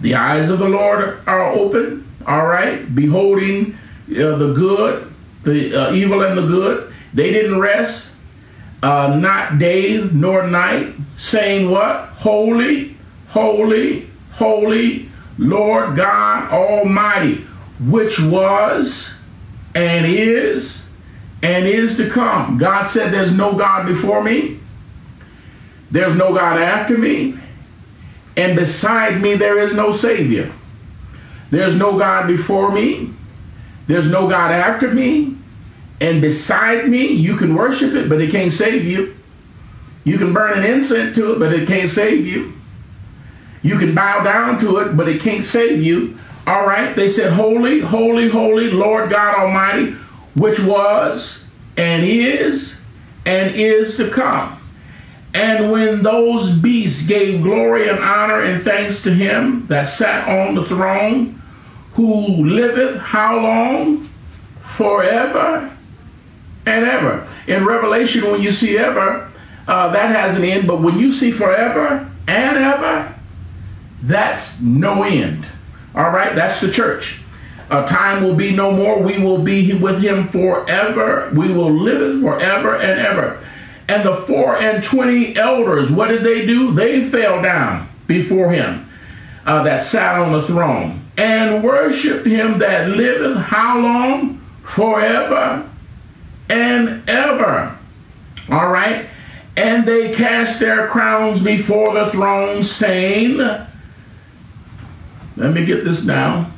[0.00, 3.76] The eyes of the Lord are open, all right, beholding
[4.10, 5.12] uh, the good,
[5.42, 6.92] the uh, evil and the good.
[7.12, 8.16] They didn't rest,
[8.82, 12.08] uh, not day nor night, saying what?
[12.18, 12.96] Holy,
[13.28, 15.08] holy, holy,
[15.38, 17.44] Lord God Almighty,
[17.80, 19.14] which was
[19.74, 20.84] and is
[21.42, 22.58] and is to come.
[22.58, 24.58] God said, There's no God before me,
[25.90, 27.38] there's no God after me,
[28.38, 30.50] and beside me there is no Savior.
[31.50, 33.10] There's no God before me,
[33.88, 35.36] there's no God after me,
[36.00, 39.16] and beside me you can worship it, but it can't save you.
[40.04, 42.54] You can burn an incense to it, but it can't save you.
[43.62, 46.16] You can bow down to it, but it can't save you.
[46.46, 49.96] All right, they said, Holy, holy, holy, Lord God Almighty,
[50.34, 51.44] which was
[51.76, 52.80] and is
[53.26, 54.57] and is to come.
[55.34, 60.54] And when those beasts gave glory and honor and thanks to him that sat on
[60.54, 61.42] the throne,
[61.92, 64.08] who liveth how long?
[64.62, 65.76] Forever
[66.64, 67.28] and ever.
[67.46, 69.30] In Revelation, when you see ever,
[69.66, 73.14] uh, that has an end, but when you see forever and ever,
[74.02, 75.46] that's no end.
[75.94, 77.22] All right, that's the church.
[77.70, 79.02] A time will be no more.
[79.02, 81.30] We will be with him forever.
[81.34, 83.37] We will live forever and ever.
[83.88, 86.72] And the four and twenty elders, what did they do?
[86.72, 88.86] They fell down before him
[89.46, 94.44] uh, that sat on the throne and worshiped him that liveth how long?
[94.62, 95.66] Forever
[96.50, 97.78] and ever.
[98.50, 99.06] All right.
[99.56, 103.66] And they cast their crowns before the throne, saying, let
[105.36, 106.52] me get this down.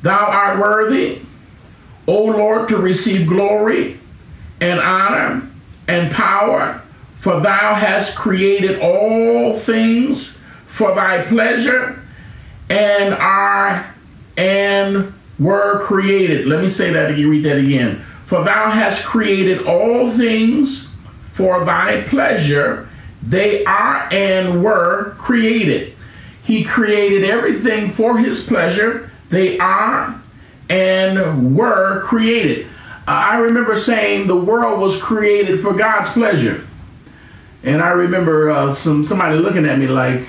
[0.00, 1.20] Thou art worthy,
[2.08, 4.00] O Lord, to receive glory
[4.60, 5.48] and honor
[5.88, 6.80] and power,
[7.18, 12.02] for thou hast created all things for thy pleasure
[12.68, 13.94] and are
[14.36, 16.46] and were created.
[16.46, 18.04] Let me say that again, read that again.
[18.26, 20.92] For thou hast created all things
[21.32, 22.88] for thy pleasure,
[23.22, 25.94] they are and were created.
[26.42, 29.10] He created everything for his pleasure.
[29.28, 30.20] They are
[30.68, 32.66] and were created.
[33.06, 36.66] I remember saying the world was created for God's pleasure.
[37.64, 40.26] And I remember uh, some somebody looking at me like,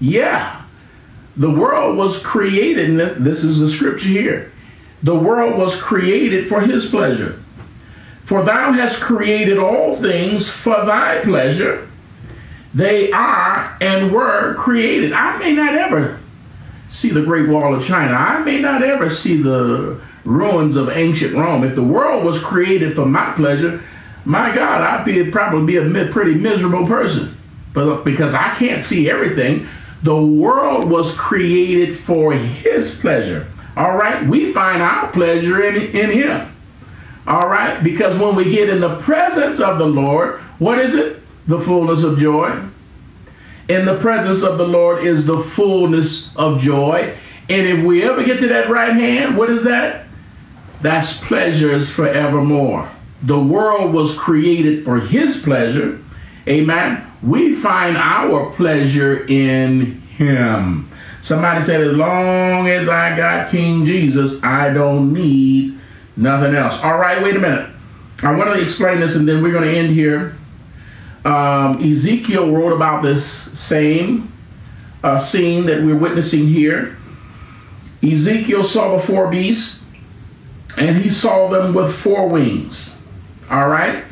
[0.00, 0.62] yeah,
[1.36, 4.52] the world was created, and this is the scripture here.
[5.02, 7.42] The world was created for his pleasure.
[8.24, 11.88] For thou hast created all things for thy pleasure,
[12.74, 15.12] they are and were created.
[15.12, 16.18] I may not ever
[16.88, 18.12] see the Great Wall of China.
[18.12, 21.64] I may not ever see the ruins of ancient Rome.
[21.64, 23.82] If the world was created for my pleasure,
[24.24, 27.36] my God, I'd be probably be a pretty miserable person.
[27.72, 29.66] But because I can't see everything,
[30.02, 33.46] the world was created for His pleasure.
[33.76, 36.52] All right, we find our pleasure in, in Him.
[37.26, 41.22] All right, because when we get in the presence of the Lord, what is it?
[41.46, 42.60] the fullness of joy.
[43.68, 47.16] In the presence of the Lord is the fullness of joy.
[47.48, 50.05] And if we ever get to that right hand, what is that?
[50.80, 52.90] That's pleasures forevermore.
[53.22, 56.02] The world was created for his pleasure.
[56.46, 57.04] Amen.
[57.22, 60.88] We find our pleasure in him.
[61.22, 65.76] Somebody said, as long as I got King Jesus, I don't need
[66.16, 66.80] nothing else.
[66.82, 67.68] All right, wait a minute.
[68.22, 70.36] I want to explain this and then we're going to end here.
[71.24, 74.32] Um, Ezekiel wrote about this same
[75.02, 76.96] uh, scene that we're witnessing here.
[78.02, 79.82] Ezekiel saw the four beasts,
[80.76, 82.94] and he saw them with four wings.
[83.50, 84.04] All right?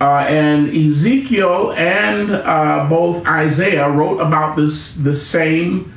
[0.00, 5.94] Uh, and Ezekiel and uh, both Isaiah wrote about this the same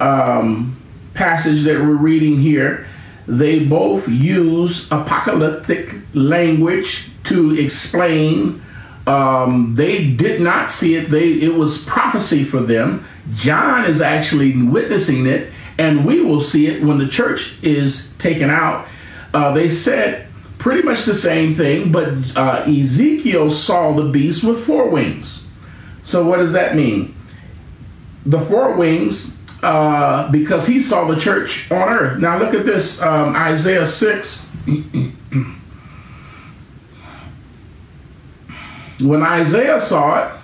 [0.00, 0.76] um,
[1.14, 2.86] passage that we're reading here.
[3.26, 8.62] They both use apocalyptic language to explain
[9.06, 11.08] um, they did not see it.
[11.08, 13.06] They it was prophecy for them.
[13.34, 18.50] John is actually witnessing it, and we will see it when the church is taken
[18.50, 18.86] out.
[19.32, 20.26] Uh, they said
[20.58, 25.44] pretty much the same thing, but uh, Ezekiel saw the beast with four wings.
[26.02, 27.14] So what does that mean?
[28.26, 32.18] The four wings, uh, because he saw the church on earth.
[32.18, 34.50] Now look at this, um, Isaiah six.
[39.00, 40.34] When Isaiah saw it,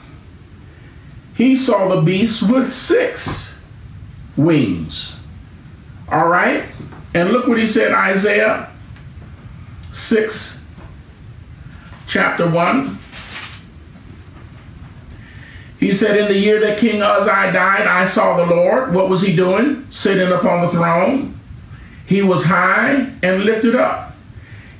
[1.36, 3.60] he saw the beast with six
[4.36, 5.14] wings.
[6.08, 6.64] All right?
[7.14, 8.70] And look what he said, Isaiah
[9.94, 10.64] 6,
[12.08, 12.98] chapter 1.
[15.78, 18.92] He said, In the year that King Uzziah died, I saw the Lord.
[18.92, 19.86] What was he doing?
[19.90, 21.38] Sitting upon the throne.
[22.06, 24.14] He was high and lifted up,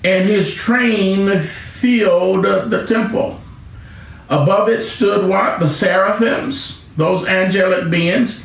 [0.02, 3.40] and his train filled the temple.
[4.28, 5.60] Above it stood what?
[5.60, 8.44] The seraphims, those angelic beings.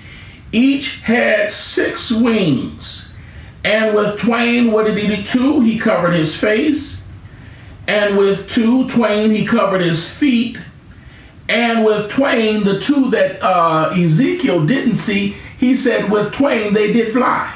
[0.51, 3.08] Each had six wings.
[3.63, 5.23] And with twain, what did he do?
[5.23, 7.05] Two, he covered his face.
[7.87, 10.57] And with two, twain, he covered his feet.
[11.49, 16.93] And with twain, the two that uh, Ezekiel didn't see, he said, with twain, they
[16.93, 17.53] did fly.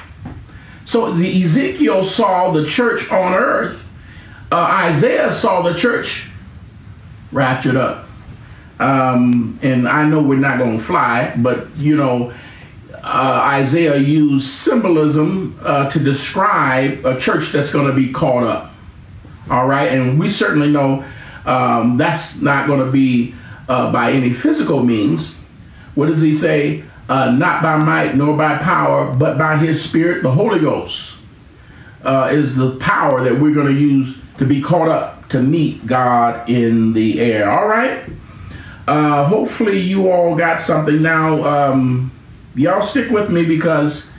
[0.85, 3.89] So Ezekiel saw the church on earth.
[4.51, 6.29] Uh, Isaiah saw the church
[7.31, 8.07] raptured up.
[8.79, 12.33] Um, and I know we're not going to fly, but you know,
[13.03, 18.71] uh, Isaiah used symbolism uh, to describe a church that's going to be caught up.
[19.49, 21.03] All right, and we certainly know
[21.45, 23.35] um, that's not going to be
[23.67, 25.35] uh, by any physical means.
[25.95, 26.83] What does he say?
[27.09, 31.17] Uh, not by might nor by power, but by his spirit, the Holy Ghost
[32.03, 35.85] uh, is the power that we're going to use to be caught up to meet
[35.85, 37.51] God in the air.
[37.51, 38.03] All right.
[38.87, 41.43] Uh, hopefully, you all got something now.
[41.43, 42.11] Um,
[42.55, 44.11] y'all stick with me because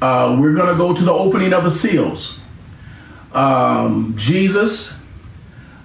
[0.00, 2.38] uh, we're going to go to the opening of the seals.
[3.32, 4.98] Um, Jesus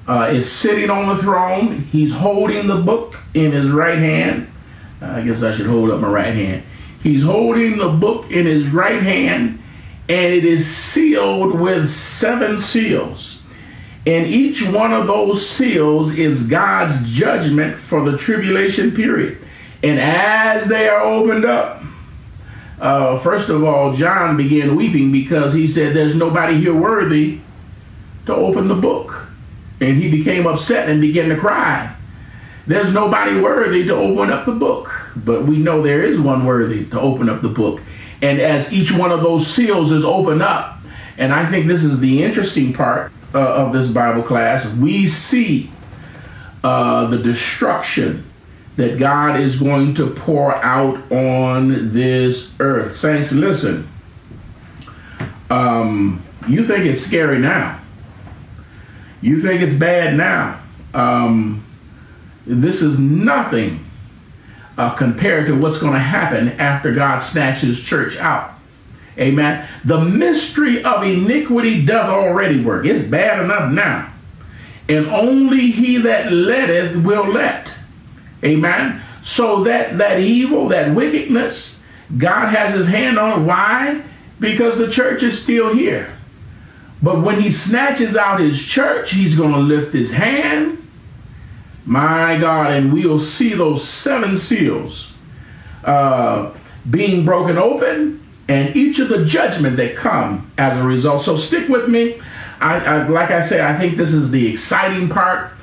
[0.08, 1.80] uh, is sitting on the throne.
[1.91, 4.52] He's holding the book in his right hand.
[5.02, 6.64] I guess I should hold up my right hand.
[7.02, 9.62] He's holding the book in his right hand,
[10.10, 13.41] and it is sealed with seven seals.
[14.06, 19.38] And each one of those seals is God's judgment for the tribulation period.
[19.84, 21.79] And as they are opened up,
[22.80, 27.40] uh, first of all, John began weeping because he said, There's nobody here worthy
[28.26, 29.28] to open the book.
[29.82, 31.96] And he became upset and began to cry.
[32.68, 36.86] There's nobody worthy to open up the book, but we know there is one worthy
[36.86, 37.82] to open up the book.
[38.22, 40.78] And as each one of those seals is opened up,
[41.18, 45.72] and I think this is the interesting part uh, of this Bible class, we see
[46.64, 48.29] uh, the destruction
[48.80, 52.96] that God is going to pour out on this earth.
[52.96, 53.90] Saints, listen.
[55.50, 57.78] Um, you think it's scary now.
[59.20, 60.62] You think it's bad now.
[60.94, 61.66] Um,
[62.46, 63.86] this is nothing
[64.78, 68.54] uh, compared to what's going to happen after God snatches church out.
[69.18, 69.68] Amen.
[69.84, 72.86] The mystery of iniquity doth already work.
[72.86, 74.14] It's bad enough now.
[74.88, 77.76] And only he that letteth will let.
[78.44, 79.02] Amen.
[79.22, 81.82] So that that evil, that wickedness,
[82.18, 83.46] God has his hand on it.
[83.46, 84.02] Why?
[84.40, 86.16] Because the church is still here.
[87.02, 90.78] But when he snatches out his church, he's going to lift his hand.
[91.86, 95.14] My God, and we'll see those seven seals
[95.84, 96.52] uh,
[96.90, 101.22] being broken open and each of the judgment that come as a result.
[101.22, 102.20] So stick with me.
[102.60, 105.54] I, I like I said, I think this is the exciting part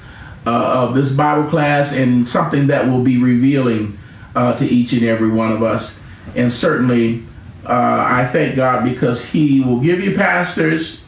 [0.47, 3.99] uh, of this Bible class and something that will be revealing
[4.35, 6.01] uh, to each and every one of us.
[6.37, 7.25] And certainly,
[7.65, 11.03] uh, I thank God because He will give you pastors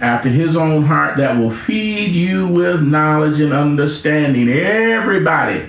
[0.00, 4.48] after His own heart that will feed you with knowledge and understanding.
[4.48, 5.66] Everybody,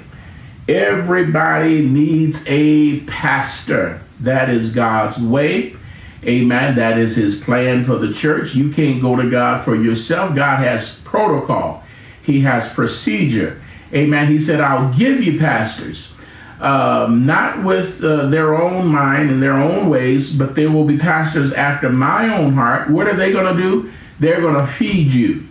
[0.67, 4.01] everybody needs a pastor.
[4.21, 5.75] That is God's way.
[6.23, 6.75] Amen.
[6.75, 8.55] That is His plan for the church.
[8.55, 10.35] You can't go to God for yourself.
[10.35, 11.83] God has protocol.
[12.23, 13.61] He has procedure.
[13.93, 14.27] Amen.
[14.27, 16.13] He said, I'll give you pastors,
[16.59, 20.97] um, not with uh, their own mind and their own ways, but there will be
[20.97, 22.89] pastors after my own heart.
[22.89, 23.91] What are they going to do?
[24.19, 25.47] They're going to feed you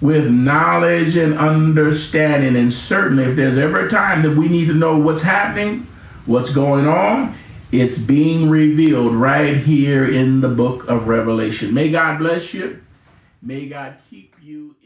[0.00, 2.56] with knowledge and understanding.
[2.56, 5.86] And certainly, if there's ever a time that we need to know what's happening,
[6.26, 7.34] what's going on,
[7.72, 11.72] it's being revealed right here in the book of Revelation.
[11.72, 12.82] May God bless you.
[13.40, 14.76] May God keep you.